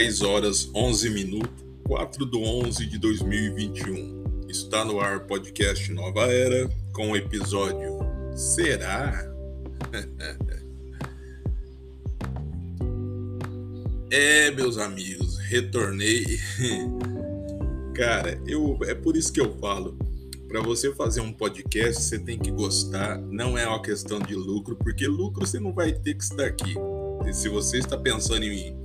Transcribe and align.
10 0.00 0.22
horas 0.22 0.70
11 0.74 1.10
minutos, 1.10 1.62
4 1.84 2.24
do 2.24 2.40
11 2.40 2.86
de 2.86 2.96
2021. 2.96 4.46
Está 4.48 4.82
no 4.82 4.98
ar 4.98 5.26
podcast 5.26 5.92
Nova 5.92 6.22
Era 6.22 6.70
com 6.94 7.10
o 7.10 7.16
episódio 7.16 7.98
Será? 8.34 9.30
é, 14.10 14.50
meus 14.52 14.78
amigos, 14.78 15.36
retornei. 15.36 16.24
Cara, 17.94 18.40
eu 18.46 18.78
é 18.84 18.94
por 18.94 19.18
isso 19.18 19.30
que 19.30 19.40
eu 19.42 19.54
falo. 19.58 19.98
Para 20.48 20.62
você 20.62 20.94
fazer 20.94 21.20
um 21.20 21.30
podcast, 21.30 22.04
você 22.04 22.18
tem 22.18 22.38
que 22.38 22.50
gostar. 22.50 23.18
Não 23.18 23.58
é 23.58 23.68
uma 23.68 23.82
questão 23.82 24.18
de 24.18 24.34
lucro, 24.34 24.76
porque 24.76 25.06
lucro 25.06 25.46
você 25.46 25.60
não 25.60 25.74
vai 25.74 25.92
ter 25.92 26.14
que 26.14 26.24
estar 26.24 26.46
aqui. 26.46 26.74
E 27.28 27.34
se 27.34 27.50
você 27.50 27.76
está 27.76 27.98
pensando 27.98 28.44
em 28.44 28.79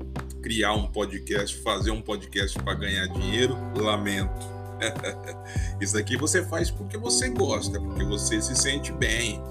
criar 0.45 0.73
um 0.73 0.85
podcast, 0.85 1.57
fazer 1.63 1.89
um 1.89 2.03
podcast 2.03 2.55
para 2.59 2.75
ganhar 2.75 3.07
dinheiro, 3.07 3.57
lamento. 3.75 4.45
Isso 5.81 5.97
aqui 5.97 6.15
você 6.15 6.45
faz 6.45 6.69
porque 6.69 6.99
você 6.99 7.29
gosta, 7.29 7.81
porque 7.81 8.03
você 8.03 8.39
se 8.39 8.55
sente 8.55 8.91
bem, 8.91 9.41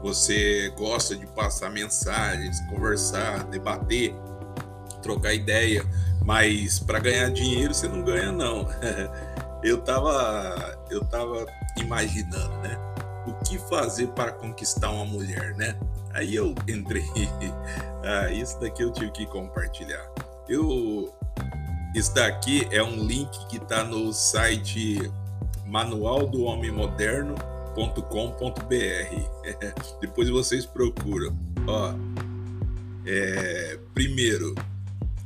você 0.00 0.72
gosta 0.76 1.16
de 1.16 1.26
passar 1.26 1.68
mensagens, 1.68 2.60
conversar, 2.70 3.42
debater, 3.46 4.14
trocar 5.02 5.34
ideia, 5.34 5.84
mas 6.24 6.78
para 6.78 7.00
ganhar 7.00 7.28
dinheiro 7.32 7.74
você 7.74 7.88
não 7.88 8.04
ganha 8.04 8.30
não. 8.30 8.68
Eu 9.64 9.78
tava 9.78 10.78
eu 10.90 11.04
tava 11.06 11.44
imaginando, 11.76 12.56
né? 12.58 12.78
O 13.26 13.32
que 13.42 13.58
fazer 13.58 14.06
para 14.08 14.30
conquistar 14.30 14.90
uma 14.90 15.04
mulher, 15.04 15.56
né? 15.56 15.76
Aí 16.12 16.36
eu 16.36 16.54
entrei, 16.68 17.04
ah, 18.04 18.30
isso 18.30 18.60
daqui 18.60 18.84
eu 18.84 18.92
tive 18.92 19.10
que 19.10 19.26
compartilhar. 19.26 20.06
Eu 20.48 21.12
isso 21.96 22.12
daqui 22.12 22.68
é 22.70 22.82
um 22.82 23.06
link 23.06 23.30
que 23.48 23.56
está 23.56 23.82
no 23.82 24.12
site 24.12 25.10
manual 25.64 26.26
do 26.26 26.42
homem 26.42 26.70
moderno.com.br. 26.70 28.44
Depois 30.02 30.28
vocês 30.28 30.66
procuram. 30.66 31.34
Ó, 31.66 31.94
é, 33.06 33.78
primeiro, 33.94 34.54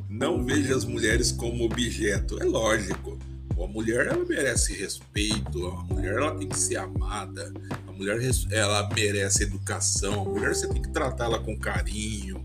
não 0.08 0.44
veja 0.44 0.76
as 0.76 0.84
mulheres 0.84 1.32
como 1.32 1.64
objeto. 1.64 2.40
É 2.40 2.44
lógico. 2.44 3.18
A 3.60 3.66
mulher 3.66 4.06
ela 4.06 4.24
merece 4.24 4.72
respeito, 4.72 5.66
a 5.66 5.82
mulher 5.82 6.18
ela 6.18 6.36
tem 6.36 6.48
que 6.48 6.58
ser 6.58 6.76
amada, 6.76 7.52
a 7.86 7.92
mulher 7.92 8.18
ela 8.50 8.88
merece 8.94 9.42
educação, 9.42 10.22
a 10.22 10.24
mulher 10.24 10.54
você 10.54 10.66
tem 10.66 10.80
que 10.80 10.90
tratá-la 10.90 11.38
com 11.40 11.54
carinho, 11.58 12.42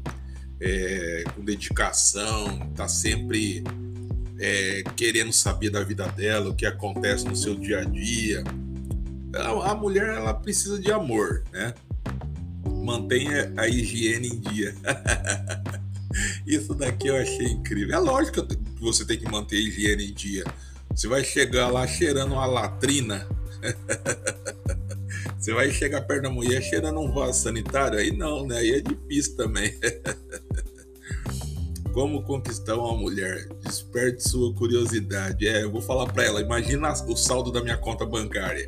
é, 0.60 1.24
com 1.36 1.44
dedicação, 1.44 2.60
tá 2.76 2.88
sempre 2.88 3.64
é, 4.40 4.84
querendo 4.96 5.32
saber 5.32 5.70
da 5.70 5.84
vida 5.84 6.08
dela, 6.08 6.50
o 6.50 6.56
que 6.56 6.66
acontece 6.66 7.26
no 7.26 7.36
seu 7.36 7.56
dia 7.56 7.80
a 7.80 7.84
dia. 7.84 8.44
A, 9.36 9.72
a 9.72 9.76
mulher 9.76 10.16
ela 10.16 10.34
precisa 10.34 10.80
de 10.80 10.92
amor, 10.92 11.44
né? 11.52 11.74
Mantenha 12.84 13.52
a 13.58 13.68
higiene 13.68 14.28
em 14.28 14.40
dia. 14.40 14.76
Isso 16.46 16.74
daqui 16.74 17.08
eu 17.08 17.18
achei 17.18 17.48
incrível. 17.48 17.96
É 17.96 18.00
lógico 18.00 18.46
que 18.46 18.58
você 18.80 19.06
tem 19.06 19.18
que 19.18 19.30
manter 19.30 19.58
a 19.58 19.60
higiene 19.60 20.12
em 20.12 20.14
dia. 20.14 20.44
Você 20.90 21.08
vai 21.08 21.24
chegar 21.24 21.68
lá 21.68 21.86
cheirando 21.86 22.34
uma 22.34 22.46
latrina. 22.46 23.28
Você 25.38 25.54
vai 25.54 25.70
chegar 25.70 26.02
perto 26.02 26.24
da 26.24 26.30
mulher 26.30 26.62
cheirando 26.64 27.00
um 27.00 27.12
vaso 27.12 27.44
sanitário? 27.44 28.00
Aí 28.00 28.16
não, 28.16 28.48
né? 28.48 28.58
Aí 28.58 28.72
é 28.72 28.80
difícil 28.80 29.36
também. 29.36 29.78
Como 31.96 32.22
conquistar 32.24 32.76
uma 32.76 32.94
mulher? 32.94 33.48
Desperte 33.64 34.28
sua 34.28 34.54
curiosidade. 34.54 35.48
É, 35.48 35.64
eu 35.64 35.72
vou 35.72 35.82
falar 35.82 36.12
para 36.12 36.26
ela. 36.26 36.42
Imagina 36.42 36.92
o 36.92 37.16
saldo 37.16 37.54
da 37.54 37.64
minha 37.64 37.78
conta 37.78 38.06
bancária. 38.06 38.68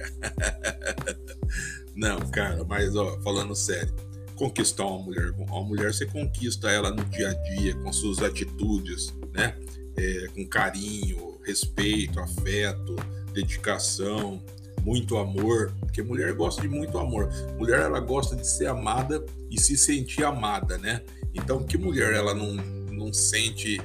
Não, 1.93 2.19
cara, 2.29 2.63
mas 2.63 2.95
ó, 2.95 3.19
falando 3.19 3.53
sério, 3.53 3.93
conquistar 4.38 4.85
uma 4.85 4.99
mulher, 4.99 5.31
uma 5.31 5.61
mulher 5.61 5.93
você 5.93 6.05
conquista 6.05 6.71
ela 6.71 6.89
no 6.89 7.03
dia 7.03 7.31
a 7.31 7.33
dia, 7.33 7.75
com 7.75 7.91
suas 7.91 8.19
atitudes, 8.19 9.13
né? 9.33 9.57
É, 9.97 10.27
com 10.33 10.47
carinho, 10.47 11.38
respeito, 11.44 12.21
afeto, 12.21 12.95
dedicação, 13.33 14.41
muito 14.83 15.17
amor, 15.17 15.73
porque 15.81 16.01
mulher 16.01 16.31
gosta 16.31 16.61
de 16.61 16.69
muito 16.69 16.97
amor. 16.97 17.27
Mulher 17.57 17.81
ela 17.81 17.99
gosta 17.99 18.38
de 18.38 18.47
ser 18.47 18.67
amada 18.67 19.21
e 19.51 19.59
se 19.59 19.77
sentir 19.77 20.23
amada, 20.23 20.77
né? 20.77 21.01
Então 21.33 21.61
que 21.61 21.77
mulher 21.77 22.13
ela 22.13 22.33
não, 22.33 22.55
não 22.97 23.13
sente 23.13 23.79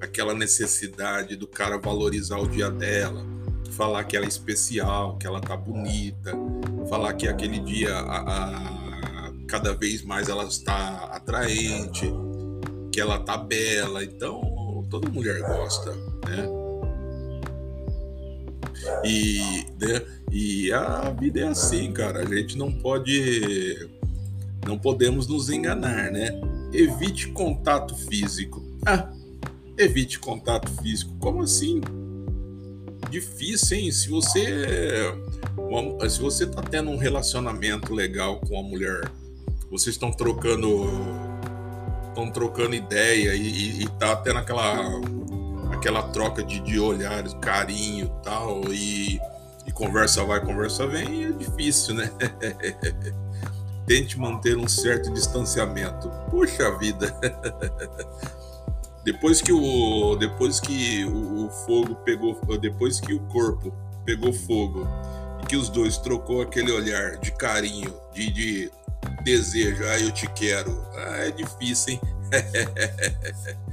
aquela 0.00 0.34
necessidade 0.34 1.36
do 1.36 1.46
cara 1.46 1.78
valorizar 1.78 2.38
o 2.38 2.48
dia 2.48 2.70
dela, 2.70 3.24
falar 3.72 4.04
que 4.04 4.16
ela 4.16 4.26
é 4.26 4.28
especial, 4.28 5.18
que 5.18 5.26
ela 5.26 5.40
tá 5.40 5.56
bonita, 5.56 6.32
falar 6.88 7.14
que 7.14 7.28
aquele 7.28 7.58
dia 7.58 7.94
a, 7.94 9.28
a, 9.28 9.32
cada 9.48 9.74
vez 9.74 10.02
mais 10.02 10.28
ela 10.28 10.44
está 10.44 11.10
atraente, 11.12 12.12
que 12.92 13.00
ela 13.00 13.18
tá 13.18 13.36
bela. 13.36 14.02
Então 14.02 14.86
toda 14.90 15.08
mulher 15.08 15.40
gosta, 15.40 15.92
né? 16.26 16.48
E, 19.04 19.64
né, 19.80 20.02
e 20.30 20.72
a 20.72 21.10
vida 21.10 21.40
é 21.40 21.48
assim, 21.48 21.92
cara. 21.92 22.20
A 22.20 22.24
gente 22.24 22.56
não 22.56 22.70
pode. 22.70 23.88
Não 24.66 24.78
podemos 24.78 25.26
nos 25.26 25.50
enganar, 25.50 26.10
né? 26.10 26.30
Evite 26.72 27.28
contato 27.28 27.94
físico. 27.94 28.62
Ah, 28.86 29.10
evite 29.76 30.18
contato 30.18 30.70
físico. 30.82 31.12
Como 31.18 31.42
assim? 31.42 31.80
Difícil, 33.10 33.78
hein? 33.78 33.92
Se 33.92 34.08
você. 34.08 35.12
Se 36.08 36.20
você 36.20 36.46
tá 36.46 36.62
tendo 36.62 36.90
um 36.90 36.96
relacionamento 36.96 37.92
legal 37.92 38.40
com 38.40 38.58
a 38.58 38.62
mulher, 38.62 39.10
vocês 39.70 39.94
estão 39.94 40.10
trocando. 40.10 40.88
Estão 42.08 42.30
trocando 42.30 42.74
ideia 42.74 43.34
e, 43.34 43.82
e, 43.82 43.88
tá 43.98 44.14
tendo 44.16 44.38
aquela 44.38 45.00
aquela 45.72 46.02
troca 46.02 46.42
de, 46.44 46.60
de 46.60 46.78
olhares, 46.78 47.34
carinho 47.40 48.08
tal, 48.22 48.62
e, 48.70 49.18
e 49.66 49.72
conversa 49.72 50.22
vai, 50.24 50.40
conversa 50.40 50.86
vem, 50.86 51.24
é 51.24 51.32
difícil, 51.32 51.94
né? 51.94 52.10
Tente 53.86 54.18
manter 54.18 54.56
um 54.56 54.68
certo 54.68 55.12
distanciamento. 55.12 56.08
Puxa 56.30 56.76
vida! 56.78 57.14
depois 59.04 59.40
que 59.40 59.52
o 59.52 60.16
depois 60.16 60.60
que 60.60 61.04
o, 61.04 61.46
o, 61.46 61.50
fogo 61.50 61.96
pegou, 61.96 62.34
depois 62.58 63.00
que 63.00 63.12
o 63.12 63.20
corpo 63.26 63.74
pegou 64.04 64.32
fogo 64.32 64.86
e 65.42 65.46
que 65.46 65.56
os 65.56 65.68
dois 65.68 65.98
trocou 65.98 66.42
aquele 66.42 66.70
olhar 66.70 67.16
de 67.18 67.32
carinho, 67.32 67.92
de, 68.12 68.30
de 68.32 68.70
desejo, 69.24 69.84
ah, 69.84 69.98
eu 69.98 70.12
te 70.12 70.28
quero. 70.30 70.86
Ah, 70.94 71.26
é 71.26 71.30
difícil, 71.30 71.94
hein? 71.94 72.00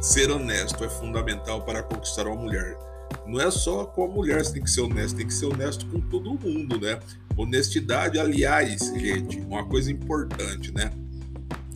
Ser 0.00 0.30
honesto 0.30 0.82
é 0.82 0.88
fundamental 0.88 1.62
para 1.62 1.82
conquistar 1.82 2.26
uma 2.26 2.36
mulher. 2.36 2.78
Não 3.26 3.40
é 3.40 3.50
só 3.50 3.84
com 3.84 4.04
a 4.04 4.08
mulher 4.08 4.44
você 4.44 4.54
tem 4.54 4.62
que 4.62 4.70
ser 4.70 4.80
honesto, 4.80 5.16
tem 5.16 5.26
que 5.26 5.34
ser 5.34 5.46
honesto 5.46 5.86
com 5.86 6.00
todo 6.00 6.34
mundo, 6.34 6.80
né? 6.80 6.98
Honestidade, 7.40 8.18
aliás, 8.18 8.92
gente, 8.94 9.40
uma 9.40 9.64
coisa 9.64 9.90
importante, 9.90 10.70
né? 10.74 10.90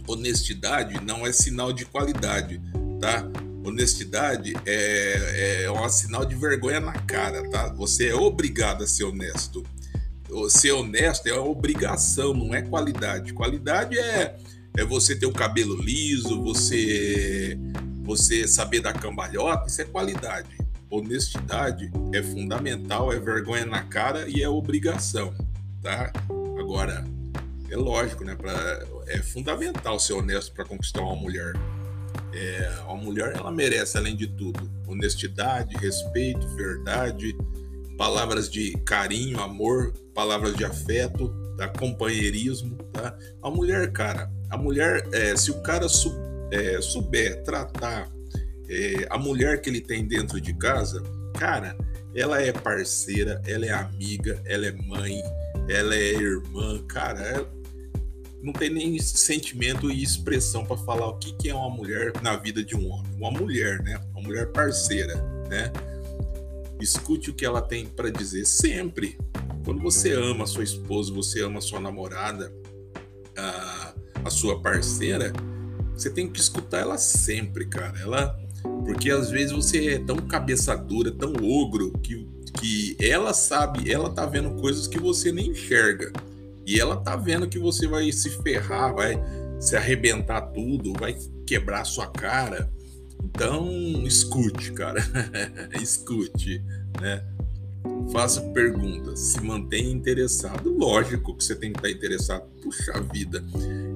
Honestidade 0.06 1.02
não 1.02 1.26
é 1.26 1.32
sinal 1.32 1.72
de 1.72 1.86
qualidade, 1.86 2.60
tá? 3.00 3.26
Honestidade 3.64 4.52
é, 4.66 5.62
é 5.64 5.70
um 5.70 5.88
sinal 5.88 6.26
de 6.26 6.34
vergonha 6.34 6.80
na 6.80 6.92
cara, 6.92 7.48
tá? 7.48 7.72
Você 7.78 8.08
é 8.08 8.14
obrigado 8.14 8.84
a 8.84 8.86
ser 8.86 9.04
honesto. 9.04 9.64
Ser 10.50 10.72
honesto 10.72 11.28
é 11.28 11.32
uma 11.32 11.48
obrigação, 11.48 12.34
não 12.34 12.54
é 12.54 12.60
qualidade. 12.60 13.32
Qualidade 13.32 13.98
é, 13.98 14.36
é 14.76 14.84
você 14.84 15.16
ter 15.16 15.24
o 15.24 15.32
cabelo 15.32 15.80
liso, 15.80 16.42
você 16.42 17.58
você 18.02 18.46
saber 18.46 18.80
dar 18.80 18.92
cambalhota, 18.92 19.66
isso 19.66 19.80
é 19.80 19.86
qualidade. 19.86 20.58
Honestidade 20.90 21.90
é 22.12 22.22
fundamental, 22.22 23.10
é 23.10 23.18
vergonha 23.18 23.64
na 23.64 23.82
cara 23.82 24.28
e 24.28 24.42
é 24.42 24.48
obrigação, 24.48 25.34
tá? 25.84 26.10
Agora, 26.58 27.04
é 27.70 27.76
lógico, 27.76 28.24
né? 28.24 28.34
Pra, 28.34 28.52
é 29.06 29.18
fundamental 29.18 30.00
ser 30.00 30.14
honesto 30.14 30.52
para 30.54 30.64
conquistar 30.64 31.02
uma 31.02 31.14
mulher. 31.14 31.52
É, 32.32 32.80
uma 32.86 32.96
mulher, 32.96 33.34
ela 33.36 33.52
merece, 33.52 33.98
além 33.98 34.16
de 34.16 34.26
tudo, 34.26 34.68
honestidade, 34.88 35.76
respeito, 35.76 36.48
verdade, 36.56 37.36
palavras 37.96 38.50
de 38.50 38.72
carinho, 38.78 39.40
amor, 39.40 39.92
palavras 40.14 40.56
de 40.56 40.64
afeto, 40.64 41.32
tá? 41.56 41.68
companheirismo, 41.68 42.76
tá? 42.92 43.16
A 43.40 43.50
mulher, 43.50 43.92
cara, 43.92 44.30
a 44.50 44.56
mulher, 44.56 45.06
é, 45.12 45.36
se 45.36 45.50
o 45.52 45.62
cara 45.62 45.86
é, 46.50 46.80
souber 46.80 47.42
tratar 47.44 48.10
é, 48.68 49.06
a 49.10 49.18
mulher 49.18 49.60
que 49.60 49.70
ele 49.70 49.80
tem 49.80 50.04
dentro 50.04 50.40
de 50.40 50.54
casa, 50.54 51.02
cara, 51.38 51.76
ela 52.16 52.40
é 52.40 52.52
parceira, 52.52 53.40
ela 53.46 53.66
é 53.66 53.70
amiga, 53.70 54.40
ela 54.44 54.66
é 54.66 54.72
mãe, 54.72 55.22
ela 55.68 55.94
é 55.94 56.14
irmã, 56.14 56.82
cara, 56.86 57.20
ela 57.20 57.54
não 58.42 58.52
tem 58.52 58.68
nem 58.68 58.98
sentimento 58.98 59.90
e 59.90 60.02
expressão 60.02 60.66
para 60.66 60.76
falar 60.76 61.06
o 61.06 61.18
que, 61.18 61.32
que 61.32 61.48
é 61.48 61.54
uma 61.54 61.70
mulher 61.70 62.12
na 62.22 62.36
vida 62.36 62.62
de 62.62 62.76
um 62.76 62.90
homem. 62.90 63.10
Uma 63.16 63.30
mulher, 63.30 63.82
né? 63.82 63.98
Uma 64.10 64.14
uma 64.24 64.28
mulher 64.28 64.46
parceira, 64.52 65.14
né? 65.48 65.70
Escute 66.80 67.30
o 67.30 67.34
que 67.34 67.44
ela 67.44 67.60
tem 67.60 67.86
para 67.86 68.10
dizer 68.10 68.46
sempre. 68.46 69.18
Quando 69.64 69.80
você 69.80 70.12
ama 70.12 70.44
a 70.44 70.46
sua 70.46 70.64
esposa, 70.64 71.12
você 71.12 71.42
ama 71.42 71.58
a 71.58 71.62
sua 71.62 71.80
namorada, 71.80 72.52
a, 73.36 73.94
a 74.24 74.30
sua 74.30 74.60
parceira, 74.60 75.32
você 75.94 76.10
tem 76.10 76.28
que 76.30 76.40
escutar 76.40 76.80
ela 76.80 76.98
sempre, 76.98 77.66
cara. 77.66 77.98
Ela, 78.00 78.38
porque 78.84 79.10
às 79.10 79.30
vezes 79.30 79.52
você 79.52 79.94
é 79.94 79.98
tão 79.98 80.16
cabeça 80.16 80.74
dura, 80.74 81.10
tão 81.12 81.32
ogro 81.42 81.92
que 82.02 82.26
que 82.60 82.96
ela 83.00 83.34
sabe, 83.34 83.90
ela 83.90 84.10
tá 84.10 84.26
vendo 84.26 84.60
coisas 84.60 84.86
que 84.86 84.98
você 84.98 85.32
nem 85.32 85.50
enxerga. 85.50 86.12
E 86.66 86.80
ela 86.80 86.96
tá 86.96 87.14
vendo 87.16 87.48
que 87.48 87.58
você 87.58 87.86
vai 87.86 88.10
se 88.10 88.30
ferrar, 88.42 88.94
vai 88.94 89.22
se 89.60 89.76
arrebentar 89.76 90.40
tudo, 90.52 90.92
vai 90.92 91.16
quebrar 91.46 91.84
sua 91.84 92.06
cara. 92.06 92.70
Então, 93.22 93.68
escute, 94.06 94.72
cara. 94.72 95.00
escute, 95.80 96.62
né? 97.00 97.24
Faça 98.12 98.40
perguntas, 98.40 99.18
se 99.18 99.40
mantenha 99.42 99.90
interessado. 99.90 100.70
Lógico 100.70 101.36
que 101.36 101.44
você 101.44 101.54
tem 101.54 101.72
que 101.72 101.78
estar 101.78 101.90
interessado. 101.90 102.44
Puxa 102.62 103.00
vida. 103.12 103.44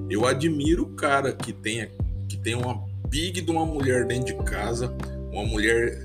Eu 0.09 0.25
admiro 0.25 0.83
o 0.83 0.95
cara 0.95 1.33
que 1.33 1.53
tem, 1.53 1.89
que 2.27 2.37
tem 2.37 2.55
uma 2.55 2.87
big 3.07 3.41
de 3.41 3.51
uma 3.51 3.65
mulher 3.65 4.05
dentro 4.05 4.37
de 4.37 4.43
casa, 4.43 4.95
uma 5.31 5.43
mulher 5.43 6.03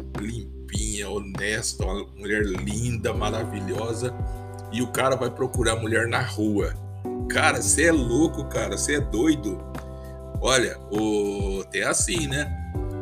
limpinha, 0.74 1.08
honesta, 1.08 1.84
uma 1.84 2.04
mulher 2.16 2.44
linda, 2.44 3.12
maravilhosa, 3.12 4.12
e 4.72 4.82
o 4.82 4.88
cara 4.88 5.16
vai 5.16 5.30
procurar 5.30 5.76
mulher 5.76 6.08
na 6.08 6.20
rua. 6.20 6.74
Cara, 7.30 7.62
você 7.62 7.86
é 7.86 7.92
louco, 7.92 8.44
cara, 8.46 8.76
você 8.76 8.96
é 8.96 9.00
doido. 9.00 9.58
Olha, 10.40 10.78
o... 10.90 11.64
tem 11.70 11.82
assim, 11.84 12.26
né? 12.26 12.52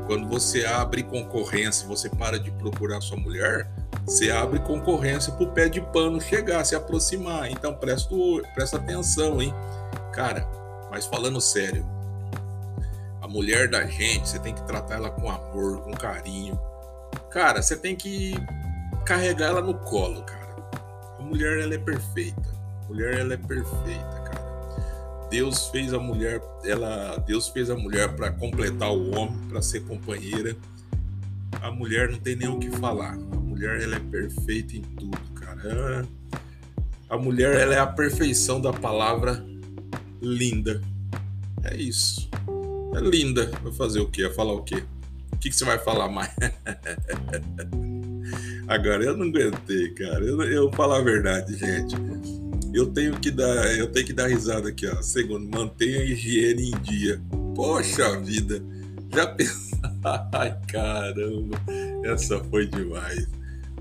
Quando 0.06 0.28
você 0.28 0.64
abre 0.66 1.02
concorrência, 1.02 1.88
você 1.88 2.08
para 2.08 2.38
de 2.38 2.50
procurar 2.52 3.00
sua 3.00 3.16
mulher, 3.16 3.68
você 4.04 4.30
abre 4.30 4.58
concorrência 4.60 5.32
pro 5.32 5.46
pé 5.48 5.68
de 5.68 5.80
pano 5.80 6.20
chegar, 6.20 6.64
se 6.64 6.74
aproximar. 6.74 7.50
Então 7.50 7.74
presta, 7.74 8.14
presta 8.54 8.76
atenção, 8.76 9.40
hein? 9.40 9.52
Cara, 10.12 10.46
mas 10.90 11.06
falando 11.06 11.40
sério, 11.40 11.86
a 13.20 13.28
mulher 13.28 13.70
da 13.70 13.86
gente, 13.86 14.28
você 14.28 14.38
tem 14.38 14.54
que 14.54 14.62
tratar 14.64 14.96
ela 14.96 15.10
com 15.10 15.30
amor, 15.30 15.80
com 15.82 15.92
carinho. 15.92 16.60
Cara, 17.32 17.62
você 17.62 17.74
tem 17.74 17.96
que 17.96 18.34
carregar 19.06 19.48
ela 19.48 19.62
no 19.62 19.74
colo, 19.74 20.22
cara. 20.22 20.54
A 21.18 21.22
mulher, 21.22 21.60
ela 21.60 21.74
é 21.74 21.78
perfeita. 21.78 22.54
A 22.84 22.88
mulher, 22.88 23.20
ela 23.20 23.32
é 23.32 23.36
perfeita, 23.38 24.22
cara. 24.26 25.28
Deus 25.30 25.68
fez 25.68 25.94
a 25.94 25.98
mulher, 25.98 26.42
ela, 26.62 27.16
Deus 27.26 27.48
fez 27.48 27.70
a 27.70 27.74
mulher 27.74 28.14
para 28.14 28.30
completar 28.32 28.92
o 28.92 29.16
homem, 29.16 29.48
para 29.48 29.62
ser 29.62 29.80
companheira. 29.80 30.54
A 31.62 31.70
mulher 31.70 32.10
não 32.10 32.18
tem 32.18 32.36
nem 32.36 32.48
o 32.48 32.58
que 32.58 32.70
falar. 32.70 33.14
A 33.14 33.36
mulher, 33.36 33.80
ela 33.80 33.96
é 33.96 34.00
perfeita 34.00 34.76
em 34.76 34.82
tudo, 34.82 35.18
cara. 35.34 36.06
A 37.08 37.16
mulher, 37.16 37.58
ela 37.58 37.74
é 37.74 37.78
a 37.78 37.86
perfeição 37.86 38.60
da 38.60 38.74
palavra 38.74 39.42
linda. 40.20 40.82
É 41.64 41.76
isso. 41.76 42.28
É 42.94 43.00
linda. 43.00 43.50
Vai 43.62 43.72
fazer 43.72 44.00
o 44.00 44.10
quê? 44.10 44.24
Vai 44.24 44.34
falar 44.34 44.52
o 44.52 44.62
quê? 44.62 44.84
Que, 45.42 45.50
que 45.50 45.56
você 45.56 45.64
vai 45.64 45.76
falar 45.76 46.08
mais? 46.08 46.30
Agora 48.68 49.02
eu 49.02 49.16
não 49.16 49.26
aguentei, 49.26 49.90
cara. 49.90 50.24
Eu, 50.24 50.40
eu 50.42 50.70
a 50.70 51.00
verdade, 51.02 51.56
gente. 51.56 51.96
Eu 52.72 52.86
tenho 52.86 53.18
que 53.18 53.28
dar, 53.32 53.76
eu 53.76 53.90
tenho 53.90 54.06
que 54.06 54.12
dar 54.12 54.28
risada 54.28 54.68
aqui, 54.68 54.86
ó. 54.86 55.02
Segundo, 55.02 55.50
mantenha 55.50 55.98
a 55.98 56.04
higiene 56.04 56.70
em 56.70 56.80
dia. 56.80 57.20
Poxa 57.56 58.20
vida. 58.20 58.62
Já 59.12 59.26
pensou? 59.26 59.80
Ai, 60.32 60.56
caramba. 60.68 61.60
Essa 62.04 62.38
foi 62.44 62.66
demais. 62.66 63.26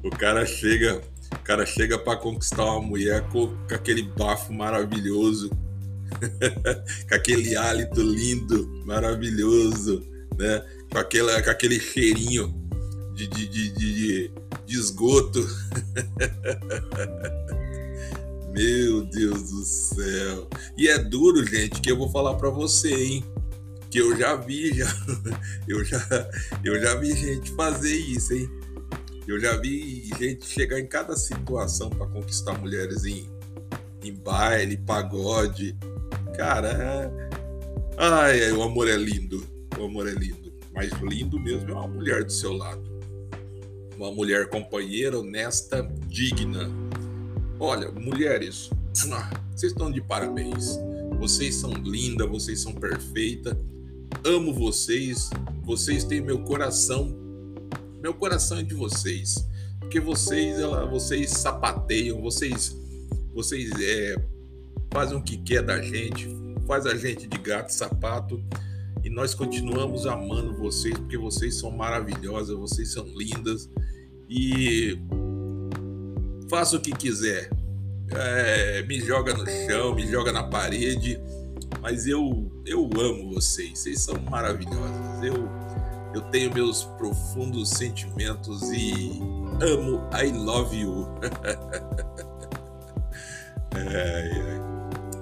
O 0.04 0.10
cara 0.10 0.44
chega, 0.48 1.00
o 1.32 1.40
cara 1.44 1.64
chega 1.64 1.96
para 2.00 2.18
conquistar 2.18 2.66
uma 2.66 2.82
mulher 2.82 3.22
com, 3.30 3.48
com 3.48 3.76
aquele 3.76 4.02
bafo 4.02 4.52
maravilhoso 4.52 5.52
com 7.08 7.16
aquele 7.16 7.56
hálito 7.56 8.02
lindo, 8.02 8.68
maravilhoso, 8.86 10.04
né? 10.38 10.64
Com, 10.92 10.98
aquela, 10.98 11.42
com 11.42 11.50
aquele 11.50 11.80
cheirinho 11.80 12.54
de, 13.14 13.28
de, 13.28 13.48
de, 13.48 14.32
de, 14.66 14.68
esgoto. 14.68 15.40
Meu 18.52 19.06
Deus 19.06 19.50
do 19.50 19.64
céu. 19.64 20.50
E 20.78 20.88
é 20.88 20.98
duro, 20.98 21.46
gente, 21.46 21.82
que 21.82 21.92
eu 21.92 21.98
vou 21.98 22.10
falar 22.10 22.36
para 22.36 22.50
você, 22.50 22.94
hein? 22.94 23.24
Que 23.90 24.00
eu 24.00 24.18
já 24.18 24.36
vi, 24.36 24.74
já, 24.74 24.88
eu 25.68 25.84
já, 25.84 26.30
eu 26.64 26.82
já 26.82 26.96
vi 26.96 27.16
gente 27.16 27.52
fazer 27.52 27.96
isso, 27.96 28.34
hein? 28.34 28.50
Eu 29.28 29.40
já 29.40 29.56
vi 29.58 30.10
gente 30.20 30.46
chegar 30.46 30.80
em 30.80 30.88
cada 30.88 31.16
situação 31.16 31.90
para 31.90 32.08
conquistar 32.08 32.58
mulheres 32.58 33.06
em, 33.06 33.30
em 34.04 34.14
baile, 34.14 34.76
pagode, 34.76 35.78
Cara, 36.36 36.70
é... 36.70 37.30
ai, 37.98 38.52
o 38.52 38.64
amor 38.64 38.88
é 38.88 38.96
lindo. 38.96 39.46
O 39.78 39.86
amor 39.86 40.08
é 40.08 40.12
lindo. 40.12 40.41
Mas 40.74 40.92
lindo 41.02 41.40
mesmo 41.40 41.70
é 41.70 41.74
uma 41.74 41.88
mulher 41.88 42.24
do 42.24 42.32
seu 42.32 42.54
lado. 42.54 42.82
Uma 43.96 44.12
mulher 44.12 44.50
companheira, 44.50 45.20
honesta, 45.20 45.84
digna. 46.08 46.70
Olha, 47.60 47.92
mulheres, 47.92 48.70
vocês 49.54 49.72
estão 49.72 49.92
de 49.92 50.02
parabéns. 50.02 50.78
Vocês 51.20 51.56
são 51.56 51.72
lindas, 51.74 52.28
vocês 52.28 52.60
são 52.60 52.74
perfeitas. 52.74 53.56
Amo 54.26 54.54
vocês. 54.54 55.30
Vocês 55.64 56.04
têm 56.04 56.22
meu 56.22 56.44
coração. 56.44 57.16
Meu 58.02 58.14
coração 58.14 58.58
é 58.58 58.64
de 58.64 58.74
vocês. 58.74 59.48
Porque 59.80 60.00
vocês, 60.00 60.58
ela, 60.58 60.86
vocês 60.86 61.32
sapateiam, 61.32 62.22
vocês, 62.22 62.76
vocês 63.34 63.70
é, 63.80 64.16
fazem 64.92 65.18
o 65.18 65.22
que 65.22 65.38
quer 65.38 65.62
da 65.62 65.82
gente, 65.82 66.30
faz 66.66 66.86
a 66.86 66.96
gente 66.96 67.28
de 67.28 67.38
gato 67.38 67.74
sapato. 67.74 68.42
Nós 69.12 69.34
continuamos 69.34 70.06
amando 70.08 70.56
vocês, 70.56 70.98
porque 70.98 71.18
vocês 71.18 71.56
são 71.56 71.70
maravilhosas, 71.70 72.58
vocês 72.58 72.94
são 72.94 73.06
lindas. 73.08 73.70
E 74.30 74.98
faça 76.50 76.78
o 76.78 76.82
que 76.82 76.94
quiser. 76.94 77.50
É, 78.10 78.82
me 78.84 79.02
joga 79.02 79.34
no 79.34 79.46
chão, 79.46 79.94
me 79.94 80.08
joga 80.08 80.32
na 80.32 80.44
parede. 80.44 81.20
Mas 81.82 82.08
eu, 82.08 82.50
eu 82.66 82.90
amo 82.98 83.34
vocês, 83.34 83.80
vocês 83.80 84.00
são 84.02 84.16
maravilhosas. 84.30 85.24
Eu, 85.24 85.50
eu 86.16 86.22
tenho 86.32 86.54
meus 86.54 86.86
profundos 86.98 87.70
sentimentos 87.70 88.62
e 88.72 89.20
amo, 89.62 90.08
I 90.14 90.32
love 90.32 90.74
you. 90.74 91.06
é, 93.76 93.78
é. 93.78 94.62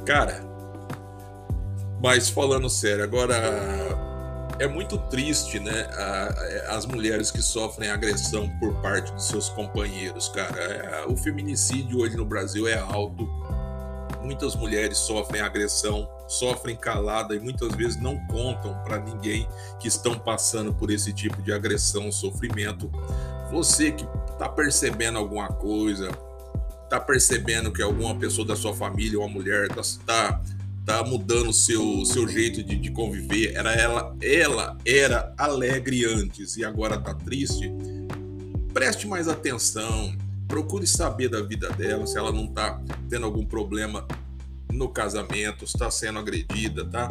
Cara, 0.06 0.49
mas 2.02 2.30
falando 2.30 2.70
sério, 2.70 3.04
agora 3.04 3.36
é 4.60 4.68
muito 4.68 4.98
triste, 4.98 5.60
né? 5.60 5.88
as 6.68 6.86
mulheres 6.86 7.32
que 7.32 7.42
sofrem 7.42 7.90
agressão 7.90 8.50
por 8.60 8.74
parte 8.82 9.12
dos 9.14 9.28
seus 9.28 9.50
companheiros, 9.50 10.28
cara. 10.30 10.60
É, 10.60 11.06
o 11.08 11.16
feminicídio 11.16 12.00
hoje 12.00 12.16
no 12.16 12.26
Brasil 12.26 12.68
é 12.68 12.78
alto. 12.78 13.28
Muitas 14.22 14.56
mulheres 14.56 14.98
sofrem 14.98 15.42
agressão, 15.42 16.10
sofrem 16.28 16.76
calada 16.76 17.34
e 17.34 17.40
muitas 17.40 17.74
vezes 17.74 18.00
não 18.02 18.18
contam 18.28 18.78
para 18.84 19.00
ninguém 19.00 19.48
que 19.80 19.88
estão 19.88 20.20
passando 20.20 20.74
por 20.74 20.92
esse 20.92 21.14
tipo 21.14 21.42
de 21.42 21.54
agressão, 21.54 22.12
sofrimento. 22.12 22.92
Você 23.50 23.92
que 23.92 24.06
está 24.32 24.48
percebendo 24.48 25.18
alguma 25.18 25.48
coisa, 25.48 26.12
tá 26.90 27.00
percebendo 27.00 27.72
que 27.72 27.82
alguma 27.82 28.14
pessoa 28.16 28.46
da 28.46 28.56
sua 28.56 28.74
família, 28.74 29.20
uma 29.20 29.30
mulher, 29.30 29.70
tá, 29.70 29.82
tá, 30.06 30.42
tá 30.90 31.04
mudando 31.04 31.54
seu, 31.54 32.04
seu 32.04 32.28
jeito 32.28 32.64
de, 32.64 32.76
de, 32.76 32.90
conviver. 32.90 33.54
Era 33.56 33.74
ela, 33.74 34.18
ela 34.20 34.76
era 34.84 35.32
alegre 35.38 36.04
antes 36.04 36.58
e 36.58 36.66
agora 36.66 36.98
tá 36.98 37.14
triste. 37.14 37.72
Preste 38.74 39.06
mais 39.06 39.28
atenção, 39.28 40.12
procure 40.48 40.88
saber 40.88 41.30
da 41.30 41.44
vida 41.44 41.70
dela, 41.70 42.08
se 42.08 42.18
ela 42.18 42.32
não 42.32 42.48
tá 42.48 42.82
tendo 43.08 43.28
algum 43.28 43.46
problema 43.46 44.08
no 44.74 44.90
casamento, 44.90 45.64
está 45.64 45.92
sendo 45.92 46.18
agredida, 46.18 46.84
tá? 46.84 47.08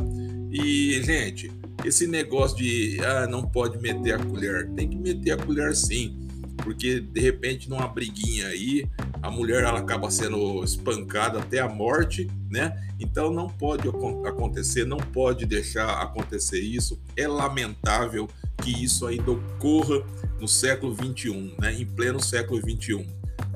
E, 0.50 1.00
gente, 1.04 1.48
esse 1.84 2.08
negócio 2.08 2.56
de 2.56 2.98
ah, 3.04 3.28
não 3.28 3.42
pode 3.42 3.78
meter 3.78 4.14
a 4.14 4.18
colher, 4.18 4.68
tem 4.70 4.88
que 4.88 4.96
meter 4.96 5.32
a 5.32 5.36
colher 5.36 5.76
sim 5.76 6.26
porque 6.62 7.00
de 7.00 7.20
repente 7.20 7.70
numa 7.70 7.86
briguinha 7.86 8.48
aí 8.48 8.84
a 9.22 9.30
mulher 9.30 9.64
ela 9.64 9.78
acaba 9.78 10.10
sendo 10.10 10.62
espancada 10.62 11.38
até 11.38 11.58
a 11.58 11.68
morte, 11.68 12.28
né? 12.50 12.72
Então 13.00 13.30
não 13.30 13.48
pode 13.48 13.88
acontecer, 14.26 14.84
não 14.84 14.98
pode 14.98 15.46
deixar 15.46 16.00
acontecer 16.00 16.60
isso. 16.60 17.00
É 17.16 17.26
lamentável 17.26 18.28
que 18.62 18.70
isso 18.82 19.06
ainda 19.06 19.30
ocorra 19.30 20.02
no 20.40 20.48
século 20.48 20.94
21, 20.94 21.54
né? 21.60 21.72
Em 21.72 21.86
pleno 21.86 22.22
século 22.22 22.60
21. 22.62 23.06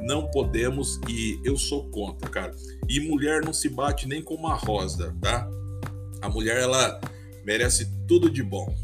Não 0.01 0.29
podemos 0.31 1.01
e 1.09 1.41
eu 1.45 1.57
sou 1.57 1.89
contra, 1.91 2.29
cara. 2.29 2.55
E 2.89 3.01
mulher 3.01 3.45
não 3.45 3.53
se 3.53 3.69
bate 3.69 4.09
nem 4.09 4.23
com 4.23 4.35
uma 4.35 4.55
rosa, 4.55 5.15
tá? 5.21 5.49
A 6.21 6.29
mulher 6.29 6.59
ela 6.59 7.01
merece 7.45 7.87
tudo 8.07 8.29
de 8.31 8.43
bom. 8.43 8.75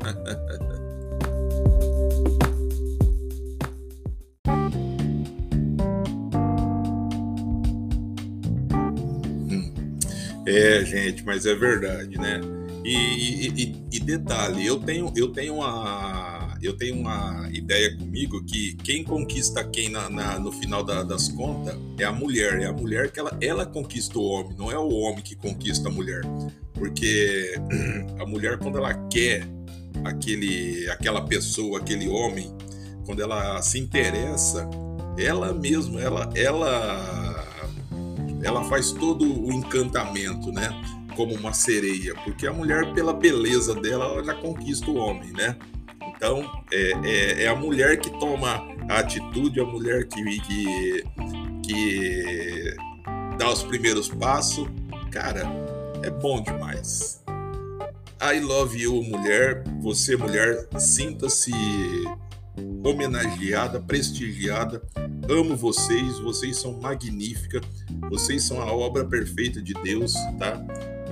É, 10.46 10.84
gente, 10.84 11.24
mas 11.24 11.46
é 11.46 11.54
verdade, 11.54 12.18
né? 12.18 12.40
E, 12.84 13.48
e, 13.48 13.76
e, 13.92 14.00
detalhe, 14.00 14.66
eu 14.66 14.78
tenho, 14.78 15.12
eu 15.14 15.28
tenho 15.28 15.56
uma, 15.56 16.56
eu 16.62 16.74
tenho 16.74 16.96
uma 16.96 17.46
ideia 17.52 17.94
comigo 17.94 18.42
que 18.44 18.74
quem 18.76 19.04
conquista 19.04 19.62
quem 19.62 19.90
na, 19.90 20.08
na 20.08 20.38
no 20.38 20.50
final 20.50 20.82
da, 20.82 21.02
das 21.02 21.28
contas 21.28 21.76
é 21.98 22.04
a 22.04 22.12
mulher, 22.12 22.58
é 22.62 22.66
a 22.66 22.72
mulher 22.72 23.12
que 23.12 23.20
ela, 23.20 23.36
ela 23.40 23.66
conquista 23.66 24.18
o 24.18 24.24
homem, 24.24 24.56
não 24.56 24.70
é 24.70 24.78
o 24.78 24.88
homem 24.88 25.22
que 25.22 25.36
conquista 25.36 25.90
a 25.90 25.92
mulher, 25.92 26.22
porque 26.72 27.54
a 28.18 28.24
mulher 28.24 28.58
quando 28.58 28.78
ela 28.78 28.94
quer 29.08 29.46
aquele, 30.04 30.88
aquela 30.90 31.22
pessoa, 31.22 31.78
aquele 31.80 32.08
homem, 32.08 32.50
quando 33.04 33.20
ela 33.20 33.60
se 33.62 33.78
interessa, 33.78 34.68
ela 35.18 35.52
mesma, 35.52 36.00
ela, 36.00 36.30
ela, 36.34 37.19
ela 38.42 38.64
faz 38.64 38.92
todo 38.92 39.24
o 39.24 39.52
encantamento, 39.52 40.52
né? 40.52 40.68
Como 41.16 41.34
uma 41.34 41.52
sereia, 41.52 42.14
porque 42.24 42.46
a 42.46 42.52
mulher, 42.52 42.92
pela 42.94 43.12
beleza 43.12 43.74
dela, 43.74 44.04
ela 44.06 44.24
já 44.24 44.34
conquista 44.34 44.90
o 44.90 44.96
homem, 44.96 45.32
né? 45.32 45.56
Então, 46.14 46.42
é, 46.72 46.92
é, 47.04 47.44
é 47.44 47.48
a 47.48 47.54
mulher 47.54 47.98
que 47.98 48.10
toma 48.18 48.62
a 48.88 48.98
atitude, 48.98 49.60
a 49.60 49.64
mulher 49.64 50.06
que, 50.06 50.40
que, 50.40 51.04
que 51.64 52.74
dá 53.38 53.50
os 53.50 53.62
primeiros 53.62 54.08
passos. 54.08 54.68
Cara, 55.10 55.42
é 56.02 56.10
bom 56.10 56.42
demais. 56.42 57.22
I 58.22 58.38
love 58.40 58.78
you, 58.78 59.02
mulher. 59.02 59.64
Você, 59.80 60.14
mulher, 60.16 60.68
sinta-se 60.78 61.52
homenageada, 62.84 63.80
prestigiada. 63.80 64.82
Amo 65.28 65.56
vocês, 65.56 66.18
vocês 66.18 66.58
são 66.58 66.80
magníficas, 66.80 67.62
vocês 68.08 68.44
são 68.44 68.60
a 68.60 68.72
obra 68.72 69.04
perfeita 69.04 69.62
de 69.62 69.74
Deus, 69.74 70.14
tá? 70.38 70.60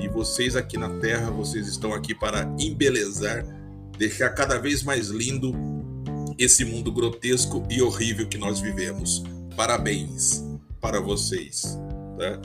E 0.00 0.08
vocês 0.08 0.56
aqui 0.56 0.76
na 0.76 0.88
Terra, 1.00 1.30
vocês 1.30 1.66
estão 1.66 1.92
aqui 1.92 2.14
para 2.14 2.44
embelezar, 2.58 3.44
deixar 3.96 4.30
cada 4.30 4.58
vez 4.58 4.82
mais 4.82 5.08
lindo 5.08 5.52
esse 6.38 6.64
mundo 6.64 6.92
grotesco 6.92 7.66
e 7.68 7.82
horrível 7.82 8.28
que 8.28 8.38
nós 8.38 8.60
vivemos. 8.60 9.24
Parabéns 9.56 10.44
para 10.80 11.00
vocês, 11.00 11.78
tá? 12.16 12.40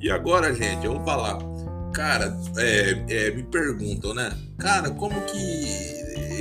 E 0.00 0.10
agora, 0.10 0.52
gente, 0.52 0.84
eu 0.84 0.94
vou 0.94 1.04
falar. 1.04 1.38
Cara, 1.92 2.36
é, 2.56 3.04
é, 3.08 3.30
me 3.30 3.42
perguntam, 3.44 4.14
né? 4.14 4.36
Cara, 4.58 4.90
como 4.90 5.20
que 5.26 5.64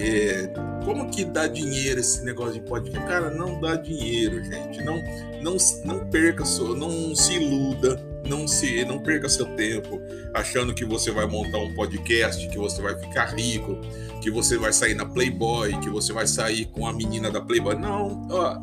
é, 0.02 0.52
como 0.86 1.10
que 1.10 1.24
dá 1.24 1.48
dinheiro 1.48 2.00
esse 2.00 2.24
negócio 2.24 2.54
de 2.54 2.62
podcast? 2.62 3.08
Cara, 3.08 3.30
não 3.32 3.60
dá 3.60 3.76
dinheiro, 3.76 4.44
gente. 4.44 4.84
Não, 4.84 5.02
não, 5.42 5.58
não 5.86 6.10
perca 6.10 6.46
seu, 6.46 6.76
não 6.76 7.16
se 7.16 7.34
iluda, 7.34 8.02
não 8.28 8.48
se, 8.48 8.86
não 8.86 9.00
perca 9.00 9.28
seu 9.30 9.46
tempo 9.56 10.00
achando 10.34 10.74
que 10.74 10.86
você 10.86 11.12
vai 11.12 11.26
montar 11.26 11.58
um 11.58 11.74
podcast, 11.74 12.48
que 12.50 12.58
você 12.58 12.82
vai 12.82 12.98
ficar 12.98 13.36
rico, 13.36 13.78
que 14.22 14.32
você 14.32 14.58
vai 14.58 14.72
sair 14.72 14.94
na 14.94 15.06
Playboy, 15.06 15.78
que 15.80 15.90
você 15.90 16.14
vai 16.14 16.28
sair 16.28 16.66
com 16.66 16.88
a 16.88 16.94
menina 16.94 17.30
da 17.30 17.42
Playboy. 17.42 17.76
Não, 17.76 18.28
ó, 18.30 18.60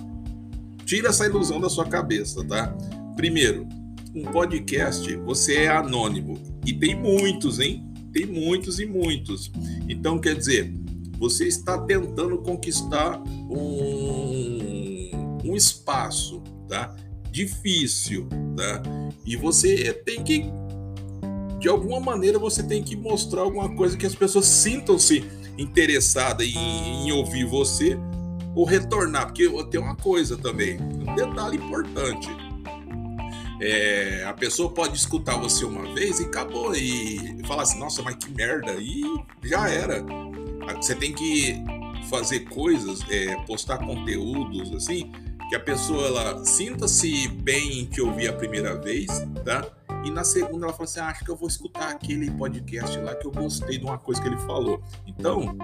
tira 0.84 1.08
essa 1.08 1.26
ilusão 1.26 1.60
da 1.60 1.68
sua 1.68 1.84
cabeça, 1.84 2.44
tá? 2.44 2.74
Primeiro, 3.16 3.68
um 4.14 4.22
podcast, 4.22 5.14
você 5.16 5.64
é 5.64 5.68
anônimo 5.68 6.40
e 6.64 6.72
tem 6.72 6.94
muitos, 6.94 7.60
hein? 7.60 7.84
Tem 8.12 8.24
muitos 8.24 8.80
e 8.80 8.86
muitos. 8.86 9.52
Então, 9.88 10.18
quer 10.18 10.34
dizer, 10.34 10.72
você 11.18 11.46
está 11.46 11.78
tentando 11.78 12.38
conquistar 12.38 13.20
um, 13.50 15.10
um 15.44 15.56
espaço, 15.56 16.42
tá? 16.68 16.94
Difícil, 17.30 18.28
tá? 18.56 18.82
E 19.24 19.36
você 19.36 19.92
tem 19.92 20.22
que, 20.22 20.44
de 21.58 21.68
alguma 21.68 22.00
maneira, 22.00 22.38
você 22.38 22.62
tem 22.62 22.82
que 22.82 22.96
mostrar 22.96 23.42
alguma 23.42 23.74
coisa 23.74 23.96
que 23.96 24.06
as 24.06 24.14
pessoas 24.14 24.46
sintam-se 24.46 25.24
interessadas 25.58 26.46
em, 26.46 27.08
em 27.08 27.12
ouvir 27.12 27.44
você 27.44 27.98
ou 28.54 28.64
retornar, 28.64 29.26
porque 29.26 29.48
tem 29.70 29.80
uma 29.80 29.96
coisa 29.96 30.36
também, 30.36 30.78
um 30.80 31.14
detalhe 31.14 31.56
importante. 31.56 32.28
É, 33.60 34.24
a 34.24 34.32
pessoa 34.32 34.72
pode 34.72 34.96
escutar 34.96 35.36
você 35.36 35.64
uma 35.64 35.92
vez 35.92 36.20
e 36.20 36.24
acabou 36.24 36.74
e 36.74 37.40
falar 37.44 37.62
assim, 37.62 37.78
nossa, 37.78 38.02
mas 38.02 38.14
que 38.14 38.30
merda, 38.30 38.72
e 38.78 39.02
já 39.42 39.68
era. 39.68 40.04
Você 40.74 40.94
tem 40.94 41.12
que 41.12 41.62
fazer 42.08 42.40
coisas, 42.40 43.00
é, 43.10 43.36
postar 43.44 43.78
conteúdos 43.78 44.72
assim, 44.72 45.12
que 45.48 45.54
a 45.54 45.60
pessoa 45.60 46.06
ela 46.06 46.44
sinta-se 46.44 47.28
bem 47.28 47.80
em 47.80 47.84
te 47.86 48.00
ouvir 48.00 48.28
a 48.28 48.32
primeira 48.32 48.76
vez, 48.76 49.08
tá? 49.44 49.66
E 50.04 50.10
na 50.10 50.22
segunda 50.22 50.66
ela 50.66 50.72
fala 50.72 50.84
assim: 50.84 51.00
ah, 51.00 51.08
acho 51.08 51.24
que 51.24 51.30
eu 51.30 51.36
vou 51.36 51.48
escutar 51.48 51.90
aquele 51.90 52.30
podcast 52.30 52.98
lá 52.98 53.14
que 53.14 53.26
eu 53.26 53.32
gostei 53.32 53.78
de 53.78 53.84
uma 53.84 53.98
coisa 53.98 54.20
que 54.20 54.28
ele 54.28 54.38
falou. 54.38 54.82
Então, 55.06 55.56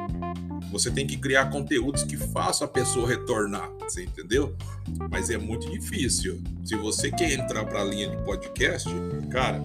você 0.73 0.91
tem 0.91 1.07
que 1.07 1.17
criar 1.17 1.51
conteúdos 1.51 2.03
que 2.03 2.17
façam 2.17 2.67
a 2.67 2.71
pessoa 2.71 3.09
retornar, 3.09 3.71
você 3.81 4.05
entendeu? 4.05 4.57
Mas 5.11 5.31
é 5.31 5.39
muito 5.39 5.71
difícil. 5.71 6.43
Se 6.65 6.75
você 6.77 7.11
quer 7.11 7.33
entrar 7.33 7.65
para 7.65 7.83
a 7.83 7.85
linha 7.85 8.09
de 8.09 8.17
podcast, 8.25 8.89
cara, 9.31 9.63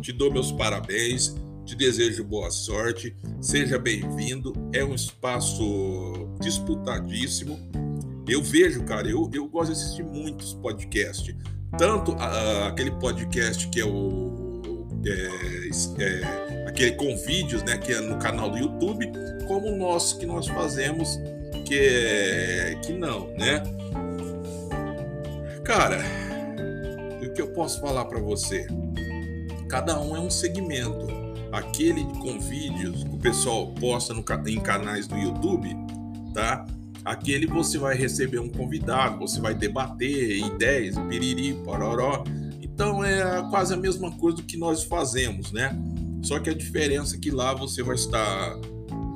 te 0.00 0.12
dou 0.12 0.30
meus 0.32 0.52
parabéns 0.52 1.34
te 1.70 1.76
desejo 1.76 2.24
boa 2.24 2.50
sorte, 2.50 3.14
seja 3.40 3.78
bem-vindo. 3.78 4.52
É 4.72 4.84
um 4.84 4.92
espaço 4.92 6.28
disputadíssimo. 6.40 7.60
Eu 8.28 8.42
vejo, 8.42 8.82
cara, 8.82 9.08
eu, 9.08 9.30
eu 9.32 9.46
gosto 9.46 9.72
de 9.72 9.78
assistir 9.78 10.02
muitos 10.02 10.52
podcasts. 10.52 11.32
Tanto 11.78 12.12
aquele 12.66 12.90
podcast 12.92 13.68
que 13.68 13.80
é 13.80 13.84
o. 13.84 14.84
É, 15.06 16.02
é, 16.02 16.66
aquele 16.66 16.92
com 16.92 17.16
vídeos, 17.18 17.62
né? 17.62 17.78
Que 17.78 17.92
é 17.92 18.00
no 18.00 18.18
canal 18.18 18.50
do 18.50 18.58
YouTube, 18.58 19.08
como 19.46 19.68
o 19.68 19.76
nosso 19.76 20.18
que 20.18 20.26
nós 20.26 20.48
fazemos, 20.48 21.20
que 21.68 21.78
é. 21.78 22.80
que 22.82 22.92
não, 22.92 23.28
né? 23.36 23.62
Cara, 25.62 26.02
o 27.22 27.32
que 27.32 27.40
eu 27.40 27.52
posso 27.52 27.80
falar 27.80 28.06
para 28.06 28.18
você? 28.18 28.66
Cada 29.68 30.00
um 30.00 30.16
é 30.16 30.20
um 30.20 30.30
segmento 30.30 31.19
aquele 31.52 32.04
com 32.04 32.38
vídeos 32.38 33.04
que 33.04 33.14
o 33.14 33.18
pessoal 33.18 33.68
posta 33.74 34.14
no, 34.14 34.24
em 34.46 34.60
canais 34.60 35.06
do 35.06 35.16
YouTube, 35.16 35.76
tá? 36.32 36.66
Aquele 37.04 37.46
você 37.46 37.78
vai 37.78 37.96
receber 37.96 38.38
um 38.38 38.48
convidado, 38.48 39.18
você 39.18 39.40
vai 39.40 39.54
debater 39.54 40.38
ideias, 40.38 40.96
piriri, 41.08 41.54
pororó. 41.64 42.24
Então 42.60 43.02
é 43.04 43.42
quase 43.50 43.72
a 43.72 43.76
mesma 43.76 44.10
coisa 44.12 44.38
do 44.38 44.42
que 44.42 44.56
nós 44.56 44.84
fazemos, 44.84 45.50
né? 45.50 45.76
Só 46.22 46.38
que 46.38 46.50
a 46.50 46.54
diferença 46.54 47.16
é 47.16 47.18
que 47.18 47.30
lá 47.30 47.54
você 47.54 47.82
vai 47.82 47.94
estar. 47.94 48.58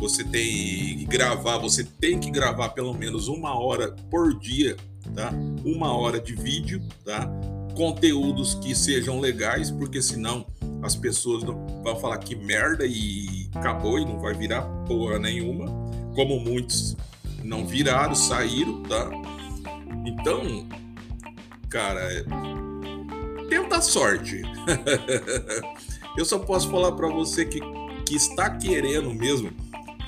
Você 0.01 0.25
tem 0.25 0.99
que 0.99 1.05
gravar, 1.05 1.59
você 1.59 1.85
tem 1.85 2.19
que 2.19 2.31
gravar 2.31 2.71
pelo 2.71 2.95
menos 2.95 3.29
uma 3.29 3.59
hora 3.59 3.95
por 4.11 4.39
dia, 4.39 4.77
tá? 5.15 5.33
Uma 5.65 5.97
hora 5.97 6.21
de 6.21 6.35
vídeo, 6.35 6.83
tá? 7.05 7.31
Conteúdos 7.77 8.55
que 8.55 8.75
sejam 8.75 9.21
legais, 9.21 9.71
porque 9.71 10.01
senão 10.01 10.47
as 10.83 10.95
pessoas 10.95 11.43
vão 11.43 11.97
falar 11.99 12.19
que 12.19 12.37
merda 12.37 12.87
e 12.87 13.49
acabou 13.55 13.99
e 13.99 14.05
não 14.05 14.19
vai 14.19 14.35
virar 14.35 14.63
porra 14.87 15.19
nenhuma, 15.19 15.67
como 16.15 16.39
muitos 16.39 16.97
não 17.43 17.67
viraram, 17.67 18.15
saíram, 18.15 18.83
tá? 18.83 19.11
Então, 20.07 20.67
cara, 21.69 22.25
tenta 23.49 23.77
a 23.77 23.83
sorte. 23.83 24.43
Eu 26.17 26.25
só 26.25 26.39
posso 26.39 26.71
falar 26.71 26.93
para 26.93 27.09
você 27.09 27.45
que, 27.45 27.61
que 28.07 28.15
está 28.15 28.51
querendo 28.51 29.13
mesmo, 29.13 29.51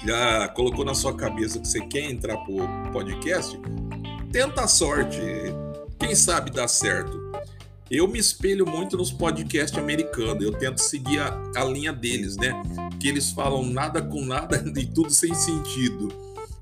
já 0.07 0.47
colocou 0.49 0.85
na 0.85 0.95
sua 0.95 1.17
cabeça 1.17 1.59
que 1.59 1.67
você 1.67 1.81
quer 1.81 2.11
entrar 2.11 2.37
pro 2.39 2.57
podcast, 2.93 3.59
tenta 4.31 4.63
a 4.63 4.69
sorte. 4.69 5.19
Quem 5.99 6.15
sabe 6.15 6.51
dá 6.51 6.69
certo. 6.69 7.26
Eu 7.89 8.09
me 8.09 8.19
espelho 8.19 8.67
muito 8.67 8.97
nos 8.97 9.13
podcasts 9.13 9.79
americanos. 9.79 10.45
Eu 10.45 10.53
tento 10.53 10.79
seguir 10.79 11.21
a, 11.21 11.41
a, 11.55 11.65
linha 11.65 11.93
deles, 11.93 12.37
né? 12.37 12.53
Que 12.99 13.09
eles 13.09 13.31
falam 13.31 13.65
nada 13.65 14.03
com 14.03 14.25
nada 14.25 14.63
e 14.77 14.87
tudo 14.87 15.11
sem 15.11 15.33
sentido. 15.35 16.09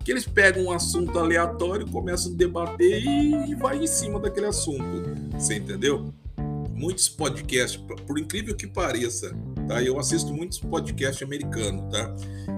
Que 0.05 0.13
eles 0.13 0.27
pegam 0.27 0.65
um 0.65 0.73
assunto 0.73 1.19
aleatório, 1.19 1.87
começam 1.87 2.33
a 2.33 2.37
debater 2.37 3.03
e, 3.03 3.53
e 3.53 3.55
vai 3.55 3.79
em 3.83 3.87
cima 3.87 4.21
daquele 4.21 4.47
assunto. 4.47 4.85
Você 5.33 5.55
entendeu? 5.55 6.13
Muitos 6.75 7.09
podcasts, 7.09 7.81
por 8.07 8.19
incrível 8.19 8.55
que 8.55 8.67
pareça, 8.67 9.35
tá? 9.67 9.83
Eu 9.83 9.99
assisto 9.99 10.35
muitos 10.35 10.59
podcasts 10.59 11.23
americanos, 11.23 11.91
tá? 11.91 12.15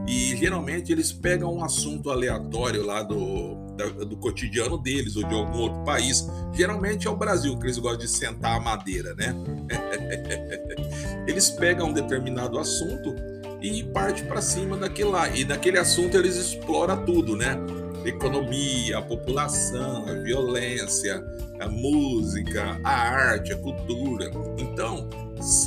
E 0.08 0.36
geralmente 0.36 0.90
eles 0.90 1.12
pegam 1.12 1.54
um 1.54 1.62
assunto 1.62 2.10
aleatório 2.10 2.84
lá 2.84 3.04
do, 3.04 3.65
do 3.76 4.16
cotidiano 4.16 4.78
deles 4.78 5.16
ou 5.16 5.24
de 5.24 5.34
algum 5.34 5.58
outro 5.58 5.82
país. 5.84 6.26
Geralmente 6.52 7.06
é 7.06 7.10
o 7.10 7.16
Brasil 7.16 7.58
que 7.58 7.66
eles 7.66 7.78
gostam 7.78 8.00
de 8.00 8.08
sentar 8.08 8.56
a 8.56 8.60
madeira, 8.60 9.14
né? 9.14 9.34
eles 11.26 11.50
pegam 11.50 11.88
um 11.88 11.92
determinado 11.92 12.58
assunto 12.58 13.14
e 13.60 13.82
parte 13.84 14.22
para 14.22 14.40
cima 14.40 14.76
daquele 14.76 15.10
lá. 15.10 15.28
E 15.28 15.44
naquele 15.44 15.78
assunto 15.78 16.16
eles 16.16 16.36
exploram 16.36 17.04
tudo, 17.04 17.36
né? 17.36 17.56
Economia, 18.04 18.98
a 18.98 19.02
população, 19.02 20.06
a 20.08 20.12
violência, 20.14 21.22
a 21.60 21.68
música, 21.68 22.80
a 22.84 22.90
arte, 22.90 23.52
a 23.52 23.56
cultura. 23.56 24.30
Então, 24.58 25.08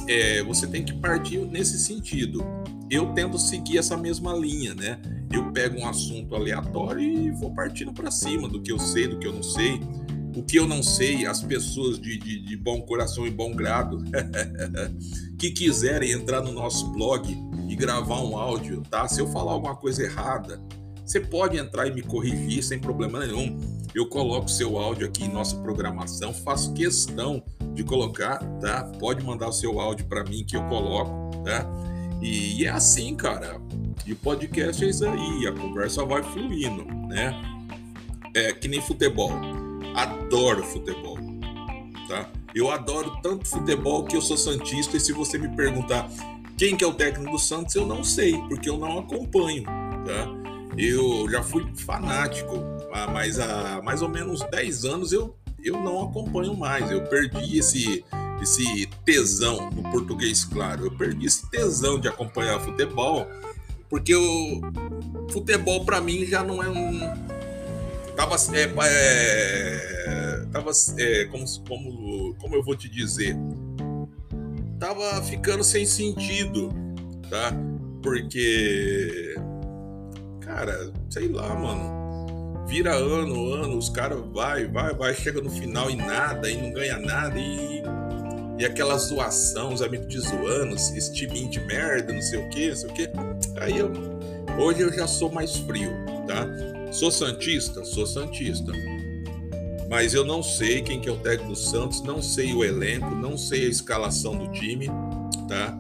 é, 0.08 0.42
você 0.44 0.66
tem 0.66 0.84
que 0.84 0.94
partir 0.94 1.40
nesse 1.40 1.78
sentido. 1.78 2.44
Eu 2.90 3.14
tento 3.14 3.38
seguir 3.38 3.78
essa 3.78 3.98
mesma 3.98 4.34
linha, 4.34 4.74
né? 4.74 5.00
Eu 5.32 5.52
pego 5.52 5.80
um 5.80 5.88
assunto 5.88 6.36
aleatório 6.36 7.02
e 7.02 7.32
vou 7.32 7.54
partindo 7.54 7.94
para 7.94 8.10
cima 8.10 8.48
do 8.48 8.62
que 8.62 8.72
eu 8.72 8.80
sei, 8.80 9.08
do 9.08 9.20
que 9.20 9.28
eu 9.28 9.34
não 9.34 9.44
sei. 9.44 9.80
O 10.36 10.44
que 10.44 10.58
eu 10.58 10.68
não 10.68 10.82
sei, 10.82 11.26
as 11.26 11.42
pessoas 11.42 12.00
de, 12.00 12.18
de, 12.18 12.40
de 12.46 12.58
bom 12.58 12.82
coração 12.82 13.26
e 13.26 13.32
bom 13.32 13.52
grado 13.52 14.04
que 15.38 15.52
quiserem 15.52 16.12
entrar 16.12 16.42
no 16.42 16.52
nosso 16.52 16.92
blog 16.92 17.36
e 17.68 17.76
gravar 17.76 18.22
um 18.22 18.38
áudio, 18.38 18.82
tá? 18.90 19.08
Se 19.08 19.20
eu 19.20 19.28
falar 19.28 19.54
alguma 19.54 19.76
coisa 19.76 20.04
errada, 20.04 20.62
você 21.10 21.20
pode 21.20 21.58
entrar 21.58 21.88
e 21.88 21.92
me 21.92 22.04
corrigir 22.04 22.64
sem 22.64 22.80
problema 22.80 23.26
nenhum. 23.26 23.58
Eu 23.96 24.08
coloco 24.08 24.48
seu 24.48 24.78
áudio 24.78 25.08
aqui 25.08 25.24
em 25.24 25.34
nossa 25.34 25.56
programação, 25.56 26.32
faço 26.32 26.72
questão 26.74 27.44
de 27.74 27.84
colocar, 27.84 28.38
tá? 28.60 28.84
Pode 29.00 29.24
mandar 29.26 29.48
o 29.48 29.52
seu 29.52 29.80
áudio 29.80 30.06
para 30.06 30.24
mim 30.24 30.44
que 30.46 30.56
eu 30.56 30.64
coloco, 30.66 31.12
tá? 31.44 31.68
E, 32.22 32.62
e, 32.62 32.66
é 32.66 32.70
assim, 32.70 33.16
cara. 33.16 33.60
E 34.06 34.14
o 34.14 34.16
podcast 34.16 34.84
é 34.84 34.90
isso 34.90 35.06
aí, 35.06 35.48
a 35.48 35.52
conversa 35.52 36.04
vai 36.06 36.24
fluindo, 36.24 36.84
né? 37.08 37.40
É 38.36 38.52
que 38.54 38.68
nem 38.68 38.82
futebol. 38.82 39.32
Adoro 39.96 40.64
futebol, 40.64 41.18
tá? 42.08 42.30
Eu 42.54 42.72
adoro 42.72 43.20
tanto 43.22 43.48
futebol 43.48 44.04
que 44.06 44.16
eu 44.16 44.22
sou 44.22 44.38
santista 44.38 44.98
e 44.98 45.00
se 45.00 45.14
você 45.14 45.38
me 45.38 45.50
perguntar 45.56 46.10
quem 46.58 46.76
que 46.76 46.84
é 46.84 46.88
o 46.88 46.94
técnico 46.94 47.32
do 47.32 47.40
Santos, 47.40 47.76
eu 47.76 47.86
não 47.86 48.04
sei, 48.04 48.38
porque 48.50 48.70
eu 48.70 48.78
não 48.78 49.00
acompanho, 49.00 49.64
tá? 49.64 50.28
Eu 50.78 51.30
já 51.30 51.42
fui 51.42 51.66
fanático, 51.78 52.56
mas 53.14 53.40
há 53.40 53.82
mais 53.82 54.02
ou 54.02 54.10
menos 54.10 54.42
10 54.50 54.86
anos 54.86 55.12
eu, 55.12 55.36
eu 55.64 55.80
não 55.82 56.04
acompanho 56.04 56.56
mais. 56.56 56.92
Eu 56.92 57.04
perdi 57.04 57.60
esse, 57.60 58.04
esse 58.42 58.88
tesão, 59.06 59.70
no 59.70 59.84
português 59.92 60.44
claro, 60.44 60.86
eu 60.86 60.92
perdi 60.92 61.28
esse 61.28 61.50
tesão 61.50 62.00
de 62.00 62.08
acompanhar 62.08 62.60
futebol, 62.60 63.26
porque 63.90 64.16
o 64.16 64.62
futebol 65.32 65.84
para 65.84 66.00
mim 66.00 66.26
já 66.26 66.44
não 66.44 66.62
é 66.64 66.70
um. 66.70 67.00
Tava, 68.16 68.36
é, 68.54 68.70
é, 68.86 70.46
tava 70.52 70.72
é, 70.98 71.26
como, 71.26 71.46
como, 71.68 72.36
como 72.36 72.56
eu 72.56 72.64
vou 72.64 72.76
te 72.76 72.90
dizer? 72.90 73.36
Tava 74.80 75.22
ficando 75.24 75.64
sem 75.64 75.86
sentido, 75.86 76.70
tá? 77.30 77.54
Porque 78.02 79.36
cara, 80.50 80.92
sei 81.10 81.28
lá, 81.30 81.54
mano. 81.56 82.00
Vira 82.68 82.94
ano, 82.94 83.54
ano, 83.54 83.78
os 83.78 83.90
caras 83.90 84.20
vai, 84.32 84.68
vai, 84.68 84.94
vai, 84.94 85.14
chega 85.16 85.42
no 85.42 85.50
final 85.50 85.90
e 85.90 85.96
nada, 85.96 86.50
e 86.50 86.56
não 86.62 86.72
ganha 86.72 87.00
nada, 87.00 87.36
e, 87.40 87.82
e 88.60 88.66
aquela 88.66 88.96
zoação, 88.96 89.74
os 89.74 89.82
amigos 89.82 90.06
te 90.08 90.20
zoando, 90.20 90.76
esse 90.76 91.12
time 91.14 91.48
de 91.48 91.60
merda, 91.62 92.14
não 92.14 92.22
sei 92.22 92.40
o 92.40 92.50
que, 92.50 92.70
não 92.70 92.76
sei 92.76 92.90
o 92.90 92.94
que. 92.94 93.10
Aí 93.60 93.78
eu, 93.78 93.92
hoje 94.58 94.82
eu 94.82 94.94
já 94.94 95.08
sou 95.08 95.32
mais 95.32 95.58
frio, 95.58 95.92
tá? 96.28 96.48
Sou 96.92 97.12
Santista? 97.12 97.84
Sou 97.84 98.06
Santista. 98.06 98.72
Mas 99.90 100.14
eu 100.14 100.24
não 100.24 100.44
sei 100.44 100.82
quem 100.82 101.00
que 101.02 101.10
é 101.10 101.12
o 101.12 101.18
técnico 101.18 101.54
do 101.54 101.58
Santos, 101.58 102.02
não 102.04 102.22
sei 102.22 102.54
o 102.54 102.64
elenco, 102.64 103.10
não 103.16 103.38
sei 103.38 103.66
a 103.66 103.70
escalação 103.70 104.38
do 104.38 104.52
time, 104.52 104.88
tá? 105.48 105.78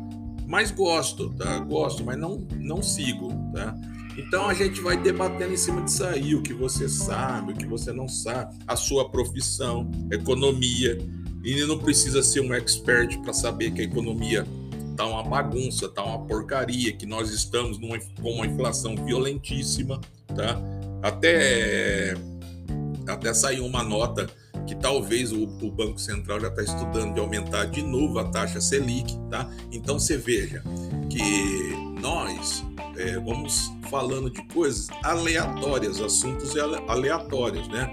Mas 0.47 0.71
gosto, 0.71 1.29
tá? 1.35 1.59
Gosto, 1.59 2.03
mas 2.03 2.17
não, 2.17 2.45
não 2.57 2.81
sigo, 2.81 3.31
tá? 3.53 3.75
Então 4.17 4.49
a 4.49 4.53
gente 4.53 4.81
vai 4.81 4.97
debatendo 4.97 5.53
em 5.53 5.57
cima 5.57 5.81
disso 5.83 6.03
aí, 6.03 6.33
o 6.33 6.41
que 6.41 6.53
você 6.53 6.89
sabe, 6.89 7.53
o 7.53 7.55
que 7.55 7.67
você 7.67 7.93
não 7.93 8.07
sabe, 8.07 8.57
a 8.67 8.75
sua 8.75 9.09
profissão, 9.09 9.89
economia. 10.11 10.97
E 11.43 11.63
não 11.65 11.77
precisa 11.77 12.21
ser 12.21 12.41
um 12.41 12.53
expert 12.53 13.17
para 13.21 13.31
saber 13.31 13.71
que 13.71 13.81
a 13.81 13.83
economia 13.85 14.45
tá 14.99 15.05
uma 15.05 15.23
bagunça, 15.23 15.87
tá 15.87 16.03
uma 16.03 16.19
porcaria, 16.25 16.91
que 16.91 17.05
nós 17.05 17.31
estamos 17.31 17.79
numa, 17.79 17.97
com 18.21 18.33
uma 18.33 18.45
inflação 18.45 18.97
violentíssima, 18.97 20.01
tá? 20.27 20.59
Até 21.01 22.15
até 23.07 23.33
saiu 23.33 23.65
uma 23.65 23.81
nota 23.81 24.29
que 24.67 24.75
talvez 24.75 25.31
o, 25.31 25.43
o 25.43 25.71
Banco 25.71 25.97
Central 25.97 26.41
já 26.41 26.49
está 26.49 26.61
estudando 26.61 27.13
de 27.13 27.19
aumentar 27.21 27.65
de 27.65 27.81
novo 27.81 28.19
a 28.19 28.25
taxa 28.25 28.59
Selic, 28.59 29.17
tá? 29.29 29.49
Então 29.71 29.97
você 29.97 30.17
veja 30.17 30.61
que 31.09 31.23
nós 32.01 32.61
é, 32.97 33.13
vamos 33.19 33.71
falando 33.89 34.29
de 34.29 34.43
coisas 34.49 34.89
aleatórias, 35.01 36.01
assuntos 36.01 36.53
aleatórios, 36.89 37.69
né? 37.69 37.89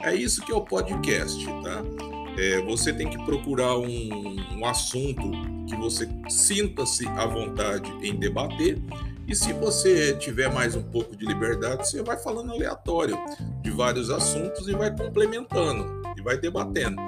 É 0.00 0.14
isso 0.14 0.40
que 0.42 0.50
é 0.50 0.54
o 0.54 0.62
podcast, 0.62 1.44
tá? 1.44 2.23
É, 2.36 2.60
você 2.62 2.92
tem 2.92 3.08
que 3.08 3.22
procurar 3.24 3.76
um, 3.78 4.58
um 4.58 4.66
assunto 4.66 5.30
que 5.68 5.76
você 5.76 6.08
sinta-se 6.28 7.06
à 7.08 7.26
vontade 7.26 7.90
em 8.02 8.14
debater. 8.16 8.78
E 9.26 9.34
se 9.34 9.52
você 9.52 10.14
tiver 10.14 10.52
mais 10.52 10.76
um 10.76 10.82
pouco 10.82 11.16
de 11.16 11.24
liberdade, 11.24 11.88
você 11.88 12.02
vai 12.02 12.16
falando 12.16 12.52
aleatório 12.52 13.16
de 13.62 13.70
vários 13.70 14.10
assuntos 14.10 14.68
e 14.68 14.72
vai 14.72 14.94
complementando 14.94 16.02
e 16.16 16.22
vai 16.22 16.36
debatendo. 16.36 17.00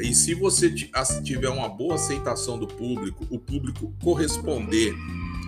E 0.00 0.14
se 0.14 0.34
você 0.34 0.70
tiver 1.22 1.48
uma 1.48 1.68
boa 1.68 1.94
aceitação 1.94 2.58
do 2.58 2.66
público, 2.66 3.24
o 3.30 3.38
público 3.38 3.92
corresponder 4.02 4.94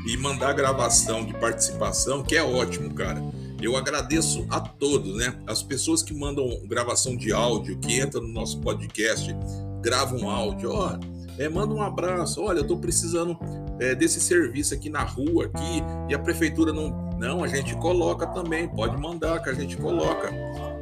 e 0.07 0.17
mandar 0.17 0.53
gravação 0.53 1.25
de 1.25 1.33
participação, 1.35 2.23
que 2.23 2.37
é 2.37 2.43
ótimo, 2.43 2.95
cara. 2.95 3.21
Eu 3.63 3.77
agradeço 3.77 4.47
a 4.51 4.61
todos, 4.61 5.17
né? 5.17 5.39
As 5.47 5.63
pessoas 5.63 6.03
que 6.03 6.15
mandam 6.15 6.61
gravação 6.67 7.17
de 7.17 7.33
áudio, 7.33 7.79
que 7.79 8.01
entram 8.01 8.23
no 8.23 8.33
nosso 8.33 8.61
podcast, 8.61 9.35
gravam 9.83 10.29
áudio, 10.29 10.73
ó, 10.73 10.99
é, 11.39 11.49
manda 11.49 11.73
um 11.73 11.83
abraço. 11.83 12.43
Olha, 12.43 12.59
eu 12.59 12.67
tô 12.67 12.77
precisando 12.77 13.39
é, 13.79 13.95
desse 13.95 14.21
serviço 14.21 14.75
aqui 14.75 14.91
na 14.91 15.03
rua 15.03 15.47
aqui 15.47 15.83
e 16.09 16.15
a 16.15 16.19
prefeitura 16.19 16.73
não, 16.73 17.11
não, 17.19 17.43
a 17.43 17.49
gente 17.49 17.75
coloca 17.77 18.27
também. 18.27 18.69
Pode 18.69 18.97
mandar 18.97 19.43
que 19.43 19.49
a 19.49 19.55
gente 19.55 19.77
coloca. 19.77 20.31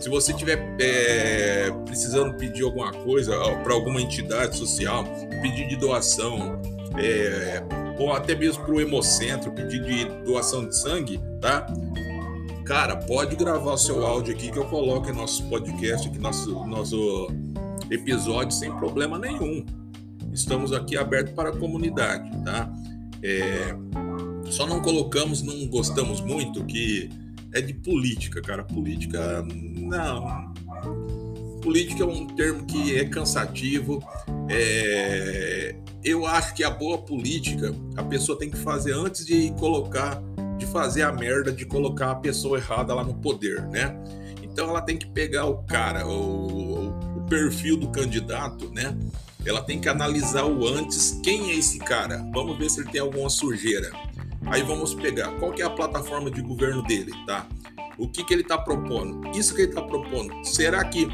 Se 0.01 0.09
você 0.09 0.33
tiver 0.33 0.77
é, 0.81 1.71
precisando 1.87 2.37
pedir 2.37 2.65
alguma 2.65 2.93
coisa 2.93 3.37
para 3.63 3.73
alguma 3.73 4.01
entidade 4.01 4.57
social, 4.57 5.05
pedir 5.43 5.69
de 5.69 5.77
doação, 5.77 6.61
é, 6.97 7.63
ou 7.99 8.13
até 8.13 8.35
mesmo 8.35 8.65
para 8.65 8.75
o 8.75 8.81
Hemocentro, 8.81 9.53
pedir 9.53 9.83
de 9.83 10.05
doação 10.25 10.67
de 10.67 10.77
sangue, 10.77 11.21
tá? 11.41 11.67
Cara, 12.69 12.95
pode 12.97 13.35
gravar 13.35 13.79
seu 13.79 14.07
áudio 14.07 14.35
aqui 14.35 14.51
que 14.51 14.59
eu 14.59 14.67
coloco 14.67 15.09
em 15.09 15.15
nosso 15.15 15.43
podcast, 15.49 16.07
aqui 16.07 16.19
nosso, 16.19 16.67
nosso 16.67 17.29
episódio 17.91 18.53
sem 18.53 18.71
problema 18.77 19.19
nenhum. 19.19 19.65
Estamos 20.35 20.71
aqui 20.75 20.95
abertos 20.95 21.33
para 21.33 21.49
a 21.49 21.57
comunidade, 21.57 22.31
tá? 22.45 22.71
É, 23.23 23.75
só 24.51 24.67
não 24.67 24.83
colocamos, 24.83 25.43
não 25.43 25.67
gostamos 25.67 26.21
muito 26.21 26.63
que 26.67 27.09
é 27.55 27.63
de 27.63 27.73
política, 27.73 28.43
cara. 28.43 28.63
Política, 28.63 29.43
não. 29.79 30.53
Política 31.63 32.03
é 32.03 32.07
um 32.07 32.27
termo 32.27 32.67
que 32.67 32.99
é 32.99 33.07
cansativo. 33.07 33.99
É, 34.51 35.75
eu 36.05 36.27
acho 36.27 36.53
que 36.53 36.63
a 36.63 36.69
boa 36.69 36.99
política 36.99 37.75
a 37.97 38.03
pessoa 38.03 38.39
tem 38.39 38.51
que 38.51 38.59
fazer 38.59 38.93
antes 38.93 39.25
de 39.25 39.51
colocar, 39.53 40.23
fazer 40.69 41.03
a 41.03 41.13
merda 41.13 41.53
de 41.53 41.65
colocar 41.65 42.11
a 42.11 42.15
pessoa 42.15 42.59
errada 42.59 42.95
lá 42.95 43.05
no 43.05 43.15
poder, 43.15 43.63
né? 43.69 43.97
Então 44.43 44.69
ela 44.69 44.81
tem 44.81 44.97
que 44.97 45.07
pegar 45.07 45.47
o 45.47 45.59
cara, 45.65 46.07
o, 46.07 46.89
o 46.89 47.27
perfil 47.29 47.77
do 47.77 47.89
candidato, 47.89 48.71
né? 48.71 48.97
Ela 49.45 49.63
tem 49.63 49.81
que 49.81 49.89
analisar 49.89 50.45
o 50.45 50.67
antes, 50.67 51.21
quem 51.23 51.51
é 51.51 51.55
esse 51.55 51.79
cara? 51.79 52.19
Vamos 52.33 52.59
ver 52.59 52.69
se 52.71 52.81
ele 52.81 52.91
tem 52.91 53.01
alguma 53.01 53.31
sujeira. 53.31 53.91
Aí 54.47 54.63
vamos 54.63 54.95
pegar 54.95 55.31
qual 55.39 55.53
que 55.53 55.63
é 55.63 55.65
a 55.65 55.71
plataforma 55.71 56.31
de 56.31 56.41
governo 56.43 56.83
dele, 56.83 57.13
tá? 57.27 57.47
O 57.97 58.09
que, 58.09 58.25
que 58.25 58.33
ele 58.33 58.43
está 58.43 58.59
propondo? 58.59 59.29
Isso 59.37 59.55
que 59.55 59.63
ele 59.63 59.71
está 59.71 59.83
propondo, 59.83 60.45
será 60.45 60.85
que 60.85 61.09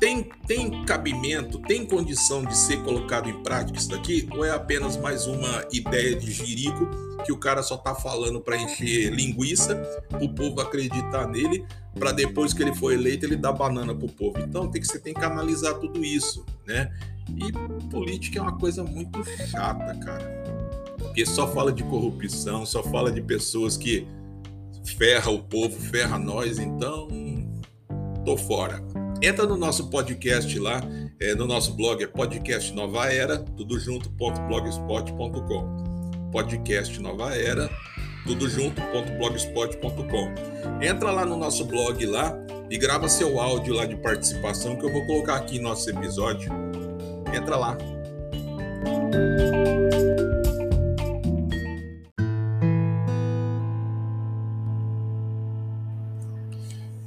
tem, 0.00 0.26
tem 0.46 0.84
cabimento, 0.84 1.58
tem 1.58 1.84
condição 1.84 2.42
de 2.42 2.56
ser 2.56 2.82
colocado 2.82 3.28
em 3.28 3.42
prática 3.42 3.78
isso 3.78 3.90
daqui? 3.90 4.26
Ou 4.32 4.44
é 4.44 4.50
apenas 4.50 4.96
mais 4.96 5.26
uma 5.26 5.64
ideia 5.70 6.16
de 6.16 6.32
jirico 6.32 6.88
que 7.20 7.32
o 7.32 7.36
cara 7.36 7.62
só 7.62 7.76
tá 7.76 7.94
falando 7.94 8.40
para 8.40 8.56
encher 8.56 9.12
linguiça, 9.12 9.80
o 10.20 10.28
povo 10.28 10.60
acreditar 10.60 11.28
nele, 11.28 11.64
para 11.98 12.12
depois 12.12 12.52
que 12.52 12.62
ele 12.62 12.74
for 12.74 12.92
eleito 12.92 13.26
ele 13.26 13.36
dar 13.36 13.52
banana 13.52 13.94
pro 13.94 14.08
povo? 14.08 14.38
Então 14.40 14.70
tem 14.70 14.80
que, 14.80 14.86
você 14.86 14.98
tem 14.98 15.14
que 15.14 15.24
analisar 15.24 15.74
tudo 15.74 16.04
isso, 16.04 16.44
né? 16.66 16.90
E 17.28 17.52
política 17.88 18.38
é 18.38 18.42
uma 18.42 18.58
coisa 18.58 18.82
muito 18.82 19.22
chata, 19.48 19.94
cara. 19.98 20.40
Porque 20.98 21.24
só 21.24 21.46
fala 21.48 21.72
de 21.72 21.84
corrupção, 21.84 22.66
só 22.66 22.82
fala 22.82 23.12
de 23.12 23.22
pessoas 23.22 23.76
que 23.76 24.06
ferra 24.96 25.30
o 25.30 25.42
povo, 25.42 25.78
ferra 25.78 26.18
nós, 26.18 26.58
então 26.58 27.08
tô 28.24 28.36
fora. 28.36 28.82
Entra 29.22 29.46
no 29.46 29.56
nosso 29.56 29.90
podcast 29.90 30.58
lá, 30.58 30.80
é, 31.20 31.34
no 31.34 31.46
nosso 31.46 31.74
blog 31.74 32.02
é 32.02 32.06
podcast 32.06 32.72
Nova 32.72 33.12
Era, 33.12 33.38
tudo 33.38 33.78
junto.blogspot.com. 33.78 35.89
Podcast 36.30 37.00
Nova 37.00 37.34
Era, 37.34 37.68
tudo 38.24 38.48
junto.blogspot.com. 38.48 40.34
Entra 40.80 41.10
lá 41.10 41.26
no 41.26 41.36
nosso 41.36 41.64
blog 41.64 42.06
lá 42.06 42.34
e 42.70 42.78
grava 42.78 43.08
seu 43.08 43.40
áudio 43.40 43.74
lá 43.74 43.84
de 43.84 43.96
participação 43.96 44.76
que 44.76 44.86
eu 44.86 44.92
vou 44.92 45.04
colocar 45.06 45.36
aqui 45.36 45.56
em 45.56 45.60
nosso 45.60 45.90
episódio. 45.90 46.52
Entra 47.34 47.56
lá. 47.56 47.76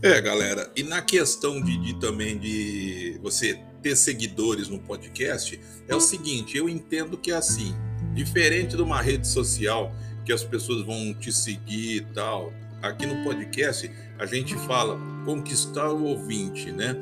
É, 0.02 0.20
galera, 0.20 0.70
e 0.76 0.84
na 0.84 1.02
questão 1.02 1.62
de, 1.62 1.78
de, 1.78 1.98
também 1.98 2.38
de 2.38 3.18
você 3.24 3.58
ter 3.82 3.96
seguidores 3.96 4.68
no 4.68 4.78
podcast, 4.78 5.58
é 5.88 5.96
o 5.96 6.02
seguinte, 6.02 6.58
eu 6.58 6.68
entendo 6.68 7.18
que 7.18 7.32
é 7.32 7.36
assim, 7.36 7.74
diferente 8.13 8.76
de 8.76 8.82
uma 8.82 9.02
rede 9.02 9.28
social 9.28 9.93
que 10.26 10.32
as 10.32 10.43
pessoas 10.43 10.86
vão 10.86 11.13
te 11.13 11.32
seguir 11.32 11.97
e 11.97 12.02
tal, 12.13 12.54
aqui 12.82 13.06
no 13.06 13.23
podcast 13.23 13.89
a 14.17 14.26
gente 14.26 14.56
fala 14.56 14.99
conquistar 15.26 15.89
o 15.89 16.04
ouvinte, 16.04 16.71
né? 16.71 16.95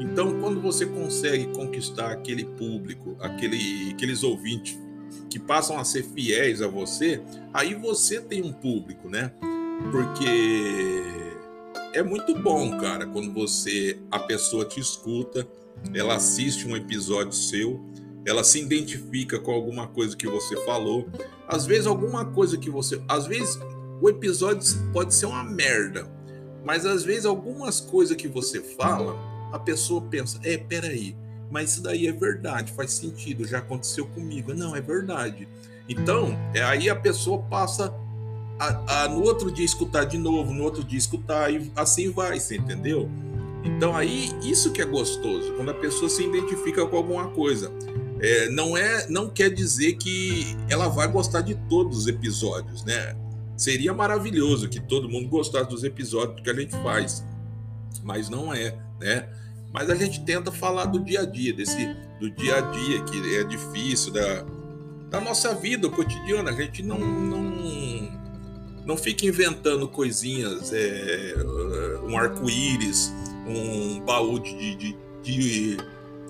Então, 0.00 0.40
quando 0.40 0.60
você 0.60 0.86
consegue 0.86 1.46
conquistar 1.54 2.10
aquele 2.10 2.44
público, 2.44 3.16
aquele, 3.20 3.90
aqueles 3.92 4.22
ouvintes 4.22 4.78
que 5.30 5.38
passam 5.38 5.78
a 5.78 5.84
ser 5.84 6.02
fiéis 6.02 6.60
a 6.60 6.66
você, 6.66 7.22
aí 7.52 7.74
você 7.74 8.20
tem 8.20 8.42
um 8.42 8.52
público, 8.52 9.08
né? 9.08 9.32
Porque 9.90 10.24
é 11.94 12.02
muito 12.02 12.34
bom, 12.34 12.78
cara, 12.78 13.06
quando 13.06 13.32
você 13.32 13.98
a 14.10 14.18
pessoa 14.18 14.64
te 14.64 14.80
escuta, 14.80 15.46
ela 15.94 16.16
assiste 16.16 16.66
um 16.66 16.76
episódio 16.76 17.32
seu, 17.32 17.80
ela 18.26 18.44
se 18.44 18.60
identifica 18.60 19.38
com 19.38 19.52
alguma 19.52 19.86
coisa 19.86 20.16
que 20.16 20.26
você 20.26 20.56
falou. 20.64 21.08
Às 21.48 21.66
vezes 21.66 21.86
alguma 21.86 22.24
coisa 22.24 22.56
que 22.56 22.70
você, 22.70 23.02
às 23.08 23.26
vezes 23.26 23.58
o 24.00 24.08
episódio 24.08 24.62
pode 24.92 25.14
ser 25.14 25.26
uma 25.26 25.44
merda, 25.44 26.10
mas 26.64 26.86
às 26.86 27.04
vezes 27.04 27.24
algumas 27.24 27.80
coisas 27.80 28.16
que 28.16 28.28
você 28.28 28.60
fala, 28.60 29.16
a 29.52 29.58
pessoa 29.58 30.00
pensa: 30.02 30.38
"É, 30.42 30.56
peraí, 30.56 31.16
mas 31.50 31.72
isso 31.72 31.82
daí 31.82 32.06
é 32.06 32.12
verdade, 32.12 32.72
faz 32.72 32.92
sentido, 32.92 33.46
já 33.46 33.58
aconteceu 33.58 34.06
comigo". 34.06 34.54
Não, 34.54 34.74
é 34.74 34.80
verdade. 34.80 35.48
Então, 35.88 36.38
é 36.54 36.62
aí 36.62 36.88
a 36.88 36.96
pessoa 36.96 37.42
passa 37.42 37.92
a, 38.58 39.04
a, 39.04 39.08
no 39.08 39.22
outro 39.22 39.50
dia 39.50 39.64
escutar 39.64 40.04
de 40.04 40.16
novo, 40.16 40.52
no 40.52 40.62
outro 40.62 40.84
dia 40.84 40.98
escutar, 40.98 41.52
e 41.52 41.70
assim 41.74 42.10
vai, 42.10 42.38
você 42.38 42.56
entendeu? 42.56 43.10
Então 43.64 43.94
aí, 43.94 44.30
isso 44.42 44.72
que 44.72 44.82
é 44.82 44.84
gostoso, 44.84 45.52
quando 45.54 45.70
a 45.70 45.74
pessoa 45.74 46.08
se 46.08 46.24
identifica 46.24 46.84
com 46.86 46.96
alguma 46.96 47.28
coisa. 47.28 47.72
É, 48.22 48.48
não 48.50 48.76
é, 48.76 49.08
não 49.08 49.28
quer 49.28 49.50
dizer 49.50 49.94
que 49.94 50.56
ela 50.68 50.88
vai 50.88 51.08
gostar 51.08 51.40
de 51.40 51.56
todos 51.68 51.98
os 51.98 52.06
episódios, 52.06 52.84
né? 52.84 53.16
Seria 53.56 53.92
maravilhoso 53.92 54.68
que 54.68 54.80
todo 54.80 55.08
mundo 55.08 55.28
gostasse 55.28 55.68
dos 55.68 55.82
episódios 55.82 56.40
que 56.40 56.48
a 56.48 56.54
gente 56.54 56.70
faz, 56.82 57.24
mas 58.02 58.28
não 58.28 58.54
é, 58.54 58.78
né? 59.00 59.28
Mas 59.72 59.90
a 59.90 59.94
gente 59.94 60.24
tenta 60.24 60.52
falar 60.52 60.84
do 60.84 61.00
dia 61.00 61.22
a 61.22 61.24
dia, 61.24 61.52
desse 61.52 61.96
do 62.20 62.30
dia 62.30 62.58
a 62.58 62.60
dia 62.60 63.02
que 63.02 63.36
é 63.36 63.44
difícil 63.44 64.12
da, 64.12 64.44
da 65.10 65.20
nossa 65.20 65.54
vida 65.54 65.88
cotidiana. 65.88 66.50
A 66.50 66.52
gente 66.52 66.82
não, 66.82 66.98
não 66.98 67.52
não 68.84 68.96
fique 68.96 69.26
inventando 69.26 69.88
coisinhas, 69.88 70.72
é, 70.72 71.34
um 72.04 72.16
arco-íris, 72.16 73.12
um 73.46 74.00
baú 74.00 74.38
de, 74.40 74.74
de, 74.74 74.96
de, 75.22 75.76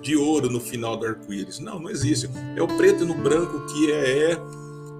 de, 0.03 0.15
ouro 0.15 0.49
no 0.49 0.59
final 0.59 0.97
do 0.97 1.05
arco-íris. 1.05 1.59
Não, 1.59 1.79
não 1.79 1.89
existe. 1.89 2.29
É 2.55 2.61
o 2.61 2.67
preto 2.67 3.05
no 3.05 3.15
branco 3.15 3.65
que 3.67 3.91
é, 3.91 4.31
é, 4.31 4.41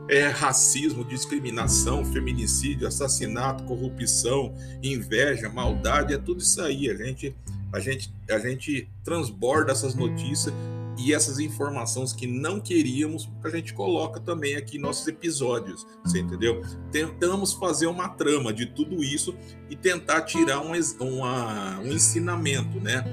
é 0.09 0.27
racismo, 0.27 1.03
discriminação, 1.03 2.03
feminicídio, 2.05 2.87
assassinato, 2.87 3.63
corrupção, 3.65 4.53
inveja, 4.81 5.49
maldade, 5.49 6.13
é 6.13 6.17
tudo 6.17 6.41
isso 6.41 6.61
aí. 6.61 6.89
A 6.89 6.95
gente, 6.95 7.35
a 7.71 7.79
gente, 7.79 8.11
a 8.29 8.39
gente 8.39 8.89
transborda 9.03 9.71
essas 9.71 9.93
notícias 9.93 10.53
e 10.97 11.13
essas 11.13 11.39
informações 11.39 12.13
que 12.13 12.27
não 12.27 12.59
queríamos, 12.59 13.29
a 13.43 13.49
gente 13.49 13.73
coloca 13.73 14.19
também 14.19 14.55
aqui 14.55 14.77
em 14.77 14.79
nossos 14.79 15.07
episódios, 15.07 15.85
você 16.03 16.19
entendeu? 16.19 16.61
Tentamos 16.91 17.53
fazer 17.53 17.87
uma 17.87 18.09
trama 18.09 18.53
de 18.53 18.67
tudo 18.67 19.03
isso 19.03 19.35
e 19.69 19.75
tentar 19.75 20.21
tirar 20.21 20.61
um, 20.61 20.71
uma, 20.99 21.79
um 21.79 21.91
ensinamento, 21.91 22.79
né? 22.79 23.03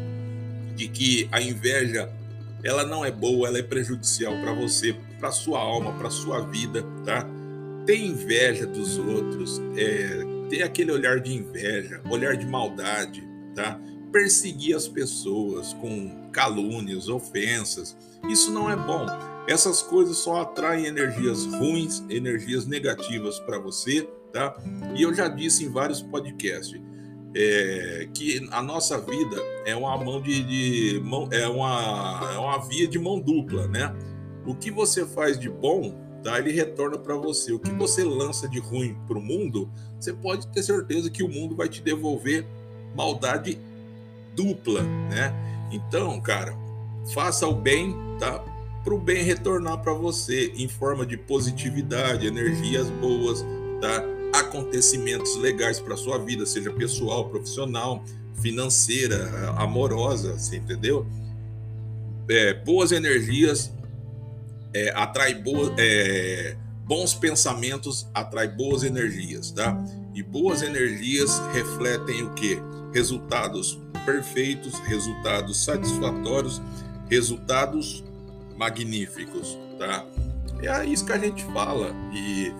De 0.74 0.88
que 0.88 1.28
a 1.30 1.40
inveja 1.40 2.10
ela 2.62 2.84
não 2.84 3.04
é 3.04 3.10
boa, 3.10 3.48
ela 3.48 3.58
é 3.58 3.62
prejudicial 3.62 4.32
para 4.40 4.52
você, 4.52 4.94
para 5.18 5.30
sua 5.30 5.58
alma, 5.58 5.92
para 5.98 6.10
sua 6.10 6.40
vida, 6.40 6.84
tá? 7.04 7.26
Ter 7.86 7.98
inveja 7.98 8.66
dos 8.66 8.98
outros, 8.98 9.60
é, 9.76 10.20
ter 10.48 10.62
aquele 10.62 10.92
olhar 10.92 11.20
de 11.20 11.32
inveja, 11.32 12.00
olhar 12.08 12.36
de 12.36 12.46
maldade, 12.46 13.26
tá? 13.54 13.80
perseguir 14.10 14.74
as 14.74 14.88
pessoas 14.88 15.72
com 15.74 16.30
calúnias, 16.32 17.08
ofensas. 17.08 17.96
Isso 18.28 18.50
não 18.50 18.70
é 18.70 18.76
bom. 18.76 19.06
Essas 19.48 19.82
coisas 19.82 20.18
só 20.18 20.42
atraem 20.42 20.86
energias 20.86 21.46
ruins, 21.46 22.02
energias 22.08 22.66
negativas 22.66 23.38
para 23.40 23.58
você, 23.58 24.02
tá? 24.32 24.56
E 24.96 25.02
eu 25.02 25.14
já 25.14 25.28
disse 25.28 25.64
em 25.64 25.70
vários 25.70 26.02
podcasts 26.02 26.80
é, 27.34 28.08
que 28.12 28.46
a 28.50 28.62
nossa 28.62 28.98
vida 28.98 29.36
é 29.64 29.74
uma 29.74 29.96
mão 29.96 30.20
de, 30.20 30.42
de 30.42 31.00
mão, 31.00 31.28
é 31.30 31.46
uma 31.48 32.30
é 32.34 32.38
uma 32.38 32.58
via 32.58 32.88
de 32.88 32.98
mão 32.98 33.20
dupla, 33.20 33.66
né? 33.68 33.94
O 34.46 34.54
que 34.54 34.70
você 34.70 35.06
faz 35.06 35.38
de 35.38 35.48
bom, 35.48 35.94
tá? 36.22 36.38
Ele 36.38 36.50
retorna 36.50 36.98
para 36.98 37.14
você. 37.14 37.52
O 37.52 37.58
que 37.58 37.70
você 37.70 38.02
lança 38.02 38.48
de 38.48 38.58
ruim 38.58 38.96
para 39.06 39.18
o 39.18 39.22
mundo, 39.22 39.70
você 39.98 40.12
pode 40.12 40.46
ter 40.48 40.62
certeza 40.62 41.10
que 41.10 41.22
o 41.22 41.28
mundo 41.28 41.54
vai 41.54 41.68
te 41.68 41.82
devolver 41.82 42.46
maldade 42.94 43.58
dupla, 44.34 44.82
né? 44.82 45.32
Então, 45.70 46.20
cara, 46.20 46.56
faça 47.14 47.46
o 47.46 47.54
bem, 47.54 47.94
tá? 48.18 48.42
Para 48.82 48.94
o 48.94 48.98
bem 48.98 49.22
retornar 49.22 49.78
para 49.82 49.92
você 49.92 50.52
em 50.56 50.66
forma 50.66 51.06
de 51.06 51.16
positividade, 51.16 52.26
energias 52.26 52.88
boas, 52.90 53.44
tá? 53.80 54.02
Acontecimentos 54.32 55.36
legais 55.36 55.80
para 55.80 55.96
sua 55.96 56.18
vida, 56.18 56.46
seja 56.46 56.70
pessoal, 56.70 57.28
profissional, 57.28 58.04
financeira, 58.40 59.50
amorosa, 59.56 60.38
você 60.38 60.56
entendeu? 60.56 61.06
É, 62.28 62.54
boas 62.54 62.92
energias 62.92 63.72
é, 64.72 64.92
atrai 64.94 65.34
boas, 65.34 65.72
é, 65.78 66.56
bons 66.84 67.14
pensamentos 67.14 68.06
atrai 68.14 68.48
boas 68.48 68.82
energias, 68.82 69.50
tá? 69.50 69.82
E 70.14 70.22
boas 70.22 70.62
energias 70.62 71.40
refletem 71.52 72.22
o 72.24 72.30
que? 72.34 72.58
Resultados 72.92 73.80
perfeitos, 74.04 74.74
resultados 74.80 75.64
satisfatórios, 75.64 76.60
resultados 77.08 78.04
magníficos, 78.56 79.58
tá? 79.78 80.04
É 80.62 80.84
isso 80.84 81.04
que 81.04 81.12
a 81.12 81.18
gente 81.18 81.44
fala 81.46 81.94
e, 82.12 82.52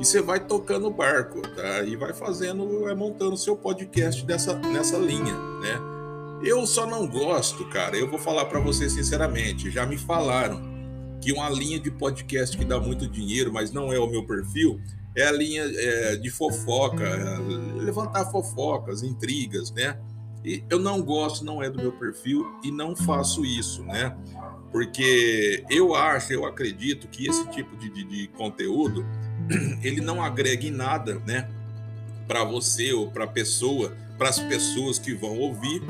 e 0.00 0.04
você 0.04 0.20
vai 0.20 0.40
tocando 0.40 0.86
o 0.86 0.90
barco, 0.90 1.40
tá? 1.40 1.82
E 1.82 1.96
vai 1.96 2.12
fazendo, 2.12 2.88
é 2.88 2.94
montando 2.94 3.36
seu 3.36 3.56
podcast 3.56 4.24
dessa, 4.24 4.54
nessa 4.54 4.98
linha, 4.98 5.34
né? 5.60 5.80
Eu 6.42 6.66
só 6.66 6.86
não 6.86 7.06
gosto, 7.06 7.64
cara. 7.70 7.96
Eu 7.96 8.08
vou 8.08 8.18
falar 8.18 8.44
para 8.46 8.60
você 8.60 8.90
sinceramente. 8.90 9.70
Já 9.70 9.86
me 9.86 9.96
falaram 9.96 10.60
que 11.20 11.32
uma 11.32 11.48
linha 11.48 11.80
de 11.80 11.90
podcast 11.90 12.56
que 12.56 12.64
dá 12.64 12.78
muito 12.78 13.08
dinheiro, 13.08 13.52
mas 13.52 13.72
não 13.72 13.92
é 13.92 13.98
o 13.98 14.06
meu 14.06 14.26
perfil, 14.26 14.78
é 15.16 15.26
a 15.26 15.32
linha 15.32 15.62
é, 15.64 16.16
de 16.16 16.28
fofoca, 16.28 17.02
é, 17.02 17.38
levantar 17.82 18.26
fofocas, 18.26 19.02
intrigas, 19.02 19.70
né? 19.70 19.98
E 20.44 20.62
eu 20.68 20.78
não 20.78 21.00
gosto, 21.00 21.42
não 21.44 21.62
é 21.62 21.70
do 21.70 21.78
meu 21.78 21.92
perfil 21.92 22.44
e 22.62 22.70
não 22.70 22.94
faço 22.94 23.44
isso, 23.46 23.82
né? 23.84 24.14
Porque 24.70 25.64
eu 25.70 25.94
acho, 25.94 26.32
eu 26.32 26.44
acredito 26.44 27.08
que 27.08 27.26
esse 27.26 27.48
tipo 27.48 27.74
de, 27.76 27.88
de, 27.88 28.04
de 28.04 28.28
conteúdo 28.28 29.06
ele 29.82 30.00
não 30.00 30.22
agrega 30.22 30.66
em 30.66 30.70
nada, 30.70 31.20
né? 31.26 31.48
Para 32.26 32.44
você 32.44 32.92
ou 32.92 33.10
para 33.10 33.24
a 33.24 33.28
pessoa, 33.28 33.96
para 34.16 34.28
as 34.28 34.38
pessoas 34.38 34.98
que 34.98 35.14
vão 35.14 35.38
ouvir. 35.38 35.82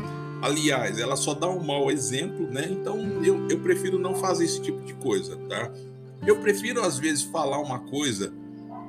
Aliás, 0.42 0.98
ela 0.98 1.16
só 1.16 1.32
dá 1.32 1.48
um 1.48 1.62
mau 1.62 1.90
exemplo, 1.90 2.50
né? 2.50 2.68
Então 2.70 2.98
eu, 3.22 3.48
eu 3.48 3.60
prefiro 3.60 3.98
não 3.98 4.14
fazer 4.14 4.44
esse 4.44 4.60
tipo 4.60 4.84
de 4.84 4.94
coisa, 4.94 5.36
tá? 5.48 5.70
Eu 6.26 6.38
prefiro 6.40 6.82
às 6.82 6.98
vezes 6.98 7.22
falar 7.22 7.58
uma 7.60 7.78
coisa 7.78 8.32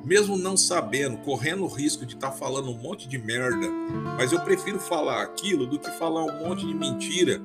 mesmo 0.06 0.38
não 0.38 0.56
sabendo, 0.56 1.18
correndo 1.18 1.64
o 1.64 1.68
risco 1.68 2.06
de 2.06 2.14
estar 2.14 2.30
tá 2.30 2.38
falando 2.38 2.70
um 2.70 2.78
monte 2.78 3.08
de 3.10 3.18
merda, 3.18 3.68
mas 4.16 4.32
eu 4.32 4.40
prefiro 4.40 4.80
falar 4.80 5.24
aquilo 5.24 5.66
do 5.66 5.80
que 5.80 5.90
falar 5.92 6.24
um 6.24 6.48
monte 6.48 6.66
de 6.66 6.74
mentira 6.76 7.42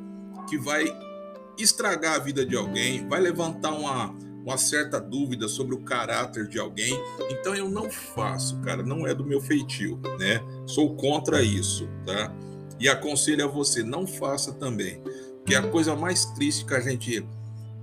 que 0.46 0.58
vai 0.58 0.84
estragar 1.58 2.16
a 2.16 2.18
vida 2.18 2.44
de 2.44 2.54
alguém, 2.54 3.08
vai 3.08 3.18
levantar 3.18 3.72
uma, 3.72 4.14
uma 4.44 4.56
certa 4.56 5.00
dúvida 5.00 5.48
sobre 5.48 5.74
o 5.74 5.82
caráter 5.82 6.46
de 6.48 6.58
alguém. 6.58 6.98
Então 7.30 7.54
eu 7.54 7.68
não 7.68 7.90
faço, 7.90 8.58
cara, 8.60 8.82
não 8.82 9.06
é 9.06 9.14
do 9.14 9.24
meu 9.24 9.40
feitio, 9.40 10.00
né? 10.18 10.42
Sou 10.66 10.94
contra 10.94 11.42
isso, 11.42 11.88
tá? 12.06 12.34
E 12.78 12.88
aconselho 12.88 13.44
a 13.44 13.48
você, 13.48 13.82
não 13.82 14.06
faça 14.06 14.52
também. 14.52 15.02
Que 15.44 15.54
a 15.54 15.62
coisa 15.62 15.94
mais 15.94 16.24
triste 16.24 16.64
que 16.64 16.74
a 16.74 16.80
gente 16.80 17.24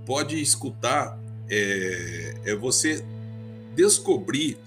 pode 0.04 0.40
escutar 0.40 1.18
é, 1.48 2.34
é 2.44 2.56
você 2.56 3.04
descobrir 3.74 4.58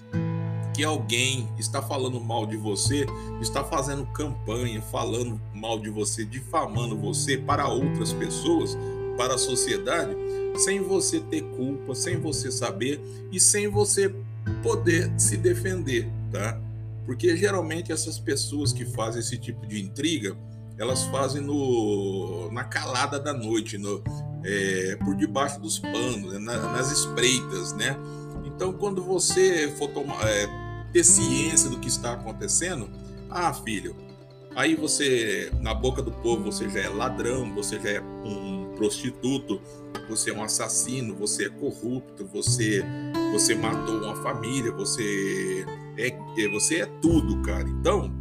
que 0.72 0.82
alguém 0.82 1.46
está 1.58 1.82
falando 1.82 2.18
mal 2.18 2.46
de 2.46 2.56
você, 2.56 3.04
está 3.40 3.62
fazendo 3.62 4.06
campanha, 4.06 4.80
falando 4.80 5.38
mal 5.54 5.78
de 5.78 5.90
você, 5.90 6.24
difamando 6.24 6.96
você 6.96 7.36
para 7.36 7.68
outras 7.68 8.12
pessoas, 8.12 8.76
para 9.16 9.34
a 9.34 9.38
sociedade 9.38 10.14
sem 10.56 10.80
você 10.80 11.20
ter 11.20 11.42
culpa, 11.42 11.94
sem 11.94 12.20
você 12.20 12.50
saber 12.50 13.00
e 13.30 13.40
sem 13.40 13.68
você 13.68 14.14
poder 14.62 15.12
se 15.18 15.36
defender, 15.36 16.08
tá? 16.30 16.60
Porque 17.06 17.36
geralmente 17.36 17.90
essas 17.90 18.18
pessoas 18.18 18.72
que 18.72 18.84
fazem 18.84 19.20
esse 19.20 19.38
tipo 19.38 19.66
de 19.66 19.80
intriga, 19.80 20.36
elas 20.78 21.04
fazem 21.04 21.42
no, 21.42 22.50
na 22.52 22.64
calada 22.64 23.18
da 23.18 23.32
noite, 23.32 23.78
no, 23.78 24.02
é, 24.44 24.96
por 24.96 25.14
debaixo 25.14 25.60
dos 25.60 25.78
panos, 25.78 26.32
né, 26.32 26.38
na, 26.38 26.72
nas 26.72 26.90
espreitas, 26.90 27.72
né? 27.72 27.96
Então, 28.44 28.72
quando 28.72 29.02
você 29.02 29.68
for 29.78 29.88
tomar, 29.88 30.26
é, 30.28 30.46
ter 30.92 31.04
ciência 31.04 31.70
do 31.70 31.78
que 31.78 31.88
está 31.88 32.12
acontecendo, 32.12 32.88
ah, 33.30 33.52
filho, 33.52 33.96
aí 34.54 34.74
você, 34.74 35.50
na 35.60 35.74
boca 35.74 36.02
do 36.02 36.10
povo, 36.10 36.44
você 36.44 36.68
já 36.68 36.80
é 36.80 36.88
ladrão, 36.88 37.52
você 37.54 37.80
já 37.80 37.90
é 37.90 38.00
um 38.00 38.61
prostituto, 38.82 39.62
você 40.08 40.30
é 40.30 40.34
um 40.34 40.42
assassino, 40.42 41.14
você 41.14 41.44
é 41.44 41.48
corrupto, 41.48 42.26
você, 42.26 42.82
você 43.30 43.54
matou 43.54 44.02
uma 44.02 44.16
família, 44.16 44.72
você 44.72 45.64
é, 45.96 46.08
é 46.08 46.48
você 46.48 46.80
é 46.80 46.86
tudo, 47.00 47.40
cara. 47.42 47.68
Então, 47.68 48.12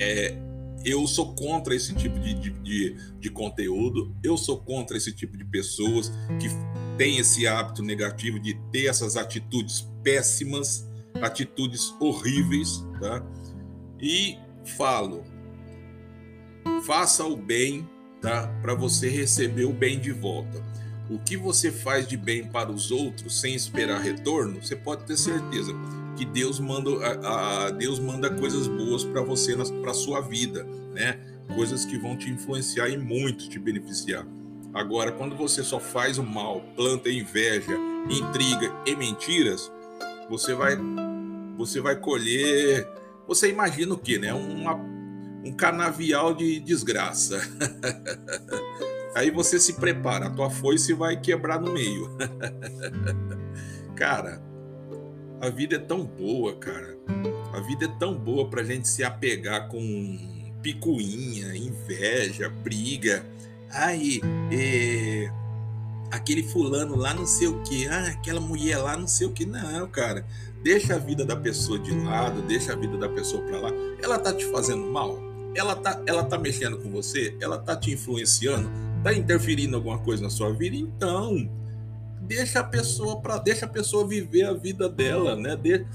é, 0.00 0.38
eu 0.86 1.06
sou 1.06 1.34
contra 1.34 1.74
esse 1.74 1.94
tipo 1.94 2.18
de, 2.18 2.32
de, 2.32 2.50
de, 2.50 2.96
de, 3.20 3.30
conteúdo, 3.30 4.16
eu 4.24 4.38
sou 4.38 4.56
contra 4.56 4.96
esse 4.96 5.12
tipo 5.12 5.36
de 5.36 5.44
pessoas 5.44 6.10
que 6.40 6.48
têm 6.96 7.18
esse 7.18 7.46
hábito 7.46 7.82
negativo 7.82 8.40
de 8.40 8.54
ter 8.72 8.86
essas 8.86 9.18
atitudes 9.18 9.86
péssimas, 10.02 10.88
atitudes 11.20 11.94
horríveis, 12.00 12.82
tá? 12.98 13.22
E 14.00 14.38
falo, 14.78 15.24
faça 16.86 17.24
o 17.24 17.36
bem, 17.36 17.86
tá? 18.20 18.48
Para 18.62 18.74
você 18.74 19.08
receber 19.08 19.64
o 19.64 19.72
bem 19.72 19.98
de 19.98 20.12
volta. 20.12 20.62
O 21.10 21.18
que 21.18 21.36
você 21.36 21.72
faz 21.72 22.06
de 22.06 22.16
bem 22.16 22.44
para 22.44 22.70
os 22.70 22.90
outros 22.90 23.40
sem 23.40 23.54
esperar 23.54 24.00
retorno, 24.00 24.62
você 24.62 24.76
pode 24.76 25.04
ter 25.04 25.16
certeza 25.16 25.72
que 26.16 26.24
Deus 26.24 26.60
manda, 26.60 26.90
a, 27.06 27.66
a 27.66 27.70
Deus 27.70 27.98
manda 27.98 28.28
coisas 28.28 28.66
boas 28.66 29.04
para 29.04 29.22
você, 29.22 29.56
para 29.56 29.94
sua 29.94 30.20
vida, 30.20 30.66
né? 30.92 31.18
Coisas 31.54 31.84
que 31.84 31.96
vão 31.96 32.16
te 32.16 32.28
influenciar 32.28 32.88
e 32.88 32.98
muito 32.98 33.48
te 33.48 33.58
beneficiar. 33.58 34.26
Agora, 34.74 35.12
quando 35.12 35.34
você 35.34 35.62
só 35.62 35.80
faz 35.80 36.18
o 36.18 36.22
mal, 36.22 36.60
planta 36.76 37.08
inveja, 37.08 37.72
intriga 38.10 38.74
e 38.84 38.94
mentiras, 38.94 39.72
você 40.28 40.54
vai, 40.54 40.76
você 41.56 41.80
vai 41.80 41.96
colher. 41.96 42.86
Você 43.26 43.48
imagina 43.48 43.94
o 43.94 43.98
que, 43.98 44.18
né? 44.18 44.32
Uma, 44.34 44.74
um 45.48 45.52
canavial 45.52 46.34
de 46.34 46.60
desgraça. 46.60 47.40
Aí 49.16 49.30
você 49.30 49.58
se 49.58 49.72
prepara, 49.72 50.26
a 50.26 50.30
tua 50.30 50.50
foice 50.50 50.92
vai 50.92 51.18
quebrar 51.18 51.58
no 51.60 51.72
meio. 51.72 52.10
Cara, 53.96 54.40
a 55.40 55.48
vida 55.48 55.76
é 55.76 55.78
tão 55.78 56.04
boa, 56.04 56.54
cara. 56.54 56.96
A 57.52 57.60
vida 57.60 57.86
é 57.86 57.98
tão 57.98 58.14
boa 58.14 58.48
pra 58.48 58.62
gente 58.62 58.86
se 58.86 59.02
apegar 59.02 59.68
com 59.68 60.54
picuinha, 60.62 61.56
inveja, 61.56 62.48
briga. 62.48 63.24
Ai, 63.70 64.20
é... 64.52 65.32
aquele 66.12 66.44
fulano 66.44 66.96
lá 66.96 67.12
não 67.12 67.26
sei 67.26 67.48
o 67.48 67.60
que, 67.62 67.88
ah, 67.88 68.08
aquela 68.08 68.40
mulher 68.40 68.78
lá 68.78 68.96
não 68.96 69.08
sei 69.08 69.26
o 69.26 69.32
que. 69.32 69.44
Não, 69.44 69.88
cara. 69.88 70.24
Deixa 70.62 70.94
a 70.94 70.98
vida 70.98 71.24
da 71.24 71.36
pessoa 71.36 71.78
de 71.78 71.92
lado, 71.92 72.42
deixa 72.42 72.72
a 72.72 72.76
vida 72.76 72.96
da 72.96 73.08
pessoa 73.08 73.42
pra 73.42 73.60
lá. 73.60 73.70
Ela 74.00 74.18
tá 74.18 74.32
te 74.32 74.44
fazendo 74.46 74.86
mal? 74.92 75.27
Ela 75.54 75.74
tá, 75.76 76.00
ela 76.06 76.24
tá 76.24 76.38
mexendo 76.38 76.78
com 76.78 76.90
você? 76.90 77.36
Ela 77.40 77.58
tá 77.58 77.76
te 77.76 77.92
influenciando? 77.92 78.70
Tá 79.02 79.12
interferindo 79.12 79.76
alguma 79.76 79.98
coisa 79.98 80.22
na 80.22 80.30
sua 80.30 80.52
vida? 80.52 80.76
Então, 80.76 81.48
deixa 82.20 82.60
a 82.60 82.64
pessoa 82.64 83.20
para 83.20 83.38
deixa 83.38 83.66
a 83.66 83.68
pessoa 83.68 84.06
viver 84.06 84.44
a 84.44 84.52
vida 84.52 84.88
dela, 84.88 85.34
né? 85.34 85.56
De, 85.56 85.86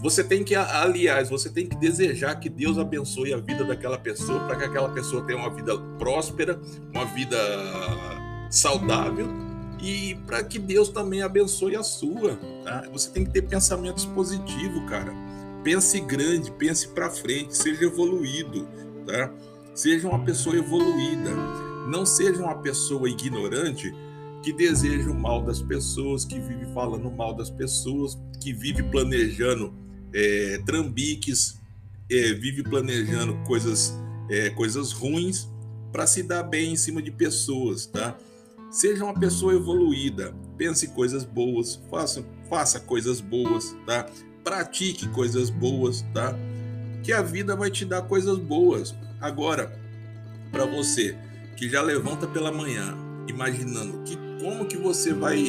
você 0.00 0.22
tem 0.22 0.44
que, 0.44 0.54
aliás, 0.54 1.30
você 1.30 1.48
tem 1.48 1.66
que 1.66 1.76
desejar 1.76 2.34
que 2.36 2.48
Deus 2.48 2.78
abençoe 2.78 3.32
a 3.32 3.38
vida 3.38 3.64
daquela 3.64 3.96
pessoa 3.96 4.40
para 4.40 4.56
que 4.56 4.64
aquela 4.64 4.90
pessoa 4.90 5.22
tenha 5.24 5.38
uma 5.38 5.50
vida 5.50 5.78
próspera, 5.98 6.60
uma 6.92 7.06
vida 7.06 7.38
saudável 8.50 9.26
e 9.80 10.14
para 10.26 10.42
que 10.42 10.58
Deus 10.58 10.88
também 10.88 11.22
abençoe 11.22 11.76
a 11.76 11.82
sua. 11.82 12.38
Tá? 12.62 12.84
Você 12.92 13.10
tem 13.10 13.24
que 13.24 13.30
ter 13.30 13.42
pensamentos 13.42 14.04
positivos, 14.04 14.88
cara. 14.88 15.12
Pense 15.62 15.98
grande, 16.00 16.50
pense 16.52 16.88
para 16.88 17.08
frente, 17.08 17.56
seja 17.56 17.84
evoluído, 17.84 18.68
tá? 19.06 19.32
Seja 19.74 20.08
uma 20.08 20.24
pessoa 20.24 20.56
evoluída. 20.56 21.30
Não 21.88 22.06
seja 22.06 22.42
uma 22.42 22.56
pessoa 22.56 23.08
ignorante 23.08 23.94
que 24.42 24.52
deseja 24.52 25.10
o 25.10 25.14
mal 25.14 25.42
das 25.42 25.62
pessoas, 25.62 26.24
que 26.24 26.38
vive 26.38 26.66
falando 26.74 27.10
mal 27.10 27.34
das 27.34 27.50
pessoas, 27.50 28.18
que 28.40 28.52
vive 28.52 28.82
planejando 28.82 29.72
é, 30.12 30.60
trambiques, 30.66 31.58
é, 32.10 32.32
vive 32.34 32.62
planejando 32.62 33.34
coisas, 33.46 33.98
é, 34.28 34.50
coisas 34.50 34.92
ruins 34.92 35.48
para 35.90 36.06
se 36.06 36.22
dar 36.22 36.42
bem 36.42 36.72
em 36.72 36.76
cima 36.76 37.00
de 37.00 37.10
pessoas, 37.10 37.86
tá? 37.86 38.18
Seja 38.70 39.04
uma 39.04 39.18
pessoa 39.18 39.54
evoluída, 39.54 40.34
pense 40.58 40.88
coisas 40.88 41.24
boas, 41.24 41.80
faça, 41.90 42.24
faça 42.50 42.80
coisas 42.80 43.20
boas, 43.20 43.74
tá? 43.86 44.06
Pratique 44.42 45.08
coisas 45.08 45.48
boas, 45.48 46.02
tá? 46.12 46.36
Que 47.04 47.12
a 47.12 47.20
vida 47.20 47.54
vai 47.54 47.70
te 47.70 47.84
dar 47.84 48.00
coisas 48.02 48.38
boas. 48.38 48.94
Agora, 49.20 49.78
para 50.50 50.64
você 50.64 51.14
que 51.54 51.68
já 51.68 51.82
levanta 51.82 52.26
pela 52.26 52.50
manhã 52.50 52.96
imaginando 53.28 54.02
que 54.04 54.18
como 54.42 54.64
que 54.64 54.78
você 54.78 55.12
vai 55.12 55.44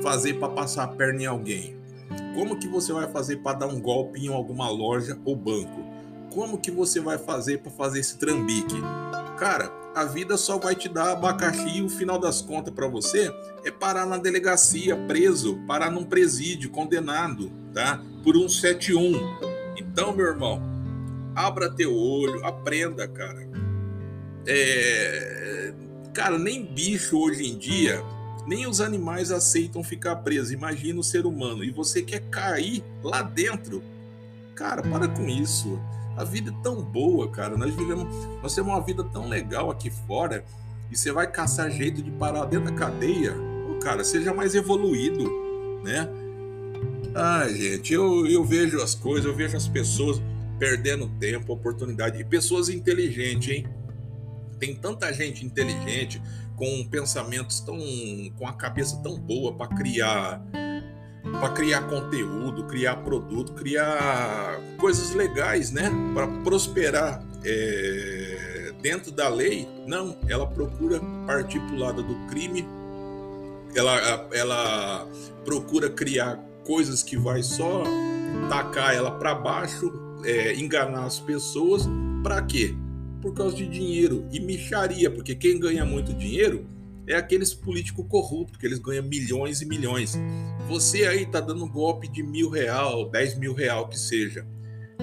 fazer 0.00 0.34
para 0.34 0.48
passar 0.48 0.84
a 0.84 0.88
perna 0.88 1.22
em 1.22 1.26
alguém? 1.26 1.76
Como 2.34 2.56
que 2.56 2.68
você 2.68 2.92
vai 2.92 3.10
fazer 3.10 3.38
para 3.38 3.58
dar 3.58 3.66
um 3.66 3.80
golpe 3.80 4.24
em 4.24 4.28
alguma 4.28 4.70
loja 4.70 5.18
ou 5.24 5.34
banco? 5.34 5.84
Como 6.30 6.56
que 6.56 6.70
você 6.70 7.00
vai 7.00 7.18
fazer 7.18 7.58
para 7.58 7.72
fazer 7.72 7.98
esse 7.98 8.16
trambique? 8.16 8.80
Cara, 9.38 9.72
a 9.92 10.04
vida 10.04 10.36
só 10.36 10.56
vai 10.56 10.76
te 10.76 10.88
dar 10.88 11.12
abacaxi 11.12 11.78
e 11.78 11.82
o 11.82 11.88
final 11.88 12.18
das 12.18 12.40
contas 12.40 12.72
para 12.72 12.86
você 12.86 13.34
é 13.64 13.72
parar 13.72 14.06
na 14.06 14.18
delegacia, 14.18 14.96
preso, 15.08 15.58
parar 15.66 15.90
num 15.90 16.04
presídio, 16.04 16.70
condenado, 16.70 17.50
tá? 17.74 18.00
Por 18.22 18.36
um 18.36 18.48
71. 18.48 19.12
Então, 19.78 20.14
meu 20.14 20.26
irmão, 20.26 20.75
abra 21.36 21.70
teu 21.70 21.94
olho, 21.94 22.44
aprenda, 22.44 23.06
cara. 23.06 23.46
É, 24.46 25.72
Cara, 26.16 26.38
nem 26.38 26.64
bicho 26.64 27.18
hoje 27.18 27.46
em 27.46 27.58
dia, 27.58 28.02
nem 28.46 28.66
os 28.66 28.80
animais 28.80 29.30
aceitam 29.30 29.84
ficar 29.84 30.16
presos. 30.16 30.50
Imagina 30.50 30.98
o 30.98 31.04
ser 31.04 31.26
humano. 31.26 31.62
E 31.62 31.70
você 31.70 32.00
quer 32.00 32.20
cair 32.30 32.82
lá 33.04 33.20
dentro. 33.20 33.82
Cara, 34.54 34.80
para 34.80 35.08
com 35.08 35.28
isso. 35.28 35.78
A 36.16 36.24
vida 36.24 36.50
é 36.50 36.62
tão 36.62 36.80
boa, 36.80 37.30
cara. 37.30 37.54
Nós 37.58 37.74
vivemos, 37.74 38.08
nós 38.42 38.54
temos 38.54 38.72
uma 38.72 38.80
vida 38.80 39.04
tão 39.04 39.28
legal 39.28 39.70
aqui 39.70 39.90
fora. 39.90 40.42
E 40.90 40.96
você 40.96 41.12
vai 41.12 41.30
caçar 41.30 41.70
jeito 41.70 42.02
de 42.02 42.10
parar 42.12 42.46
dentro 42.46 42.70
da 42.70 42.72
cadeia. 42.72 43.34
Ô, 43.70 43.78
cara, 43.78 44.02
seja 44.02 44.32
mais 44.32 44.54
evoluído, 44.54 45.30
né? 45.84 46.08
Ai, 47.14 47.54
gente, 47.54 47.92
eu, 47.92 48.26
eu 48.26 48.42
vejo 48.42 48.82
as 48.82 48.94
coisas, 48.94 49.26
eu 49.26 49.36
vejo 49.36 49.54
as 49.54 49.68
pessoas 49.68 50.18
perdendo 50.58 51.08
tempo, 51.18 51.52
oportunidade. 51.52 52.20
E 52.20 52.24
pessoas 52.24 52.68
inteligentes, 52.68 53.48
hein? 53.48 53.66
Tem 54.58 54.74
tanta 54.74 55.12
gente 55.12 55.44
inteligente 55.44 56.20
com 56.56 56.84
pensamentos 56.88 57.60
tão 57.60 57.78
com 58.36 58.46
a 58.46 58.52
cabeça 58.54 58.96
tão 59.02 59.18
boa 59.18 59.54
para 59.54 59.68
criar 59.76 60.42
para 61.22 61.50
criar 61.50 61.82
conteúdo, 61.82 62.64
criar 62.64 62.96
produto, 62.96 63.52
criar 63.52 64.58
coisas 64.78 65.12
legais, 65.12 65.70
né? 65.70 65.90
Para 66.14 66.26
prosperar 66.42 67.22
é, 67.44 68.72
dentro 68.80 69.10
da 69.10 69.28
lei. 69.28 69.68
Não, 69.86 70.16
ela 70.28 70.46
procura 70.46 71.00
partir 71.26 71.60
para 71.60 71.76
lado 71.76 72.02
do 72.02 72.14
crime. 72.28 72.66
Ela, 73.74 74.28
ela 74.32 75.06
procura 75.44 75.90
criar 75.90 76.36
coisas 76.64 77.02
que 77.02 77.16
vai 77.16 77.42
só 77.42 77.84
tacar 78.48 78.94
ela 78.94 79.10
para 79.10 79.34
baixo, 79.34 79.92
é, 80.24 80.54
enganar 80.54 81.04
as 81.04 81.20
pessoas. 81.20 81.88
Para 82.22 82.42
quê? 82.42 82.74
por 83.26 83.34
causa 83.34 83.56
de 83.56 83.66
dinheiro 83.66 84.24
e 84.30 84.38
micharia, 84.38 85.10
porque 85.10 85.34
quem 85.34 85.58
ganha 85.58 85.84
muito 85.84 86.14
dinheiro 86.14 86.64
é 87.08 87.16
aqueles 87.16 87.52
políticos 87.52 88.06
corruptos, 88.08 88.56
que 88.56 88.64
eles 88.64 88.78
ganham 88.78 89.04
milhões 89.04 89.60
e 89.60 89.66
milhões. 89.66 90.16
Você 90.68 91.06
aí 91.06 91.26
tá 91.26 91.40
dando 91.40 91.64
um 91.64 91.68
golpe 91.68 92.06
de 92.06 92.22
mil 92.22 92.48
real, 92.48 93.10
dez 93.10 93.36
mil 93.36 93.52
real 93.52 93.88
que 93.88 93.98
seja. 93.98 94.46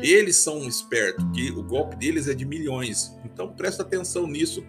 Eles 0.01 0.37
são 0.37 0.65
espertos, 0.67 1.25
que 1.33 1.51
o 1.51 1.63
golpe 1.63 1.97
deles 1.97 2.29
é 2.29 2.33
de 2.33 2.45
milhões. 2.45 3.13
Então 3.25 3.49
presta 3.53 3.83
atenção 3.83 4.25
nisso. 4.25 4.63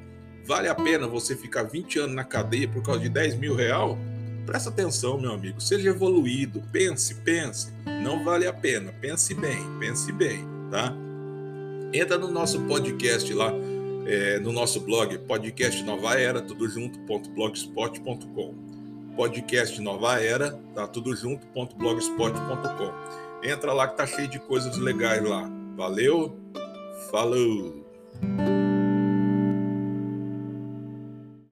Vale 0.45 0.69
a 0.69 0.75
pena 0.75 1.07
você 1.07 1.37
ficar 1.37 1.63
20 1.63 2.01
anos 2.01 2.17
na 2.17 2.25
cadeia 2.25 2.69
por 2.69 2.83
causa 2.83 3.01
de 3.01 3.09
10 3.09 3.37
mil 3.37 3.55
real? 3.55 3.97
Presta 4.45 4.69
atenção, 4.71 5.19
meu 5.19 5.33
amigo. 5.33 5.61
Seja 5.61 5.91
evoluído. 5.91 6.63
Pense, 6.73 7.15
pense. 7.17 7.73
Não 8.03 8.25
vale 8.25 8.47
a 8.47 8.53
pena. 8.53 8.93
Pense 9.01 9.35
bem, 9.35 9.59
pense 9.79 10.13
bem, 10.13 10.45
tá? 10.71 10.93
Entra 11.93 12.19
no 12.19 12.31
nosso 12.31 12.61
podcast 12.63 13.33
lá, 13.33 13.53
é, 14.05 14.41
no 14.41 14.53
nosso 14.53 14.81
blog, 14.81 15.17
podcast 15.19 15.81
Nova 15.85 16.19
Era, 16.19 16.43
tudo 16.43 16.69
junto.blogspot.com. 16.69 18.55
Podcast 19.17 19.81
Nova 19.81 20.21
Era, 20.21 20.59
tá 20.75 20.89
tudo 20.89 21.15
junto.blogspot.com. 21.15 22.93
Entra 23.45 23.73
lá 23.73 23.87
que 23.87 23.97
tá 23.97 24.07
cheio 24.07 24.27
de 24.27 24.41
coisas 24.41 24.77
legais 24.77 25.23
lá. 25.23 25.49
Valeu, 25.77 26.37
falou! 27.13 27.85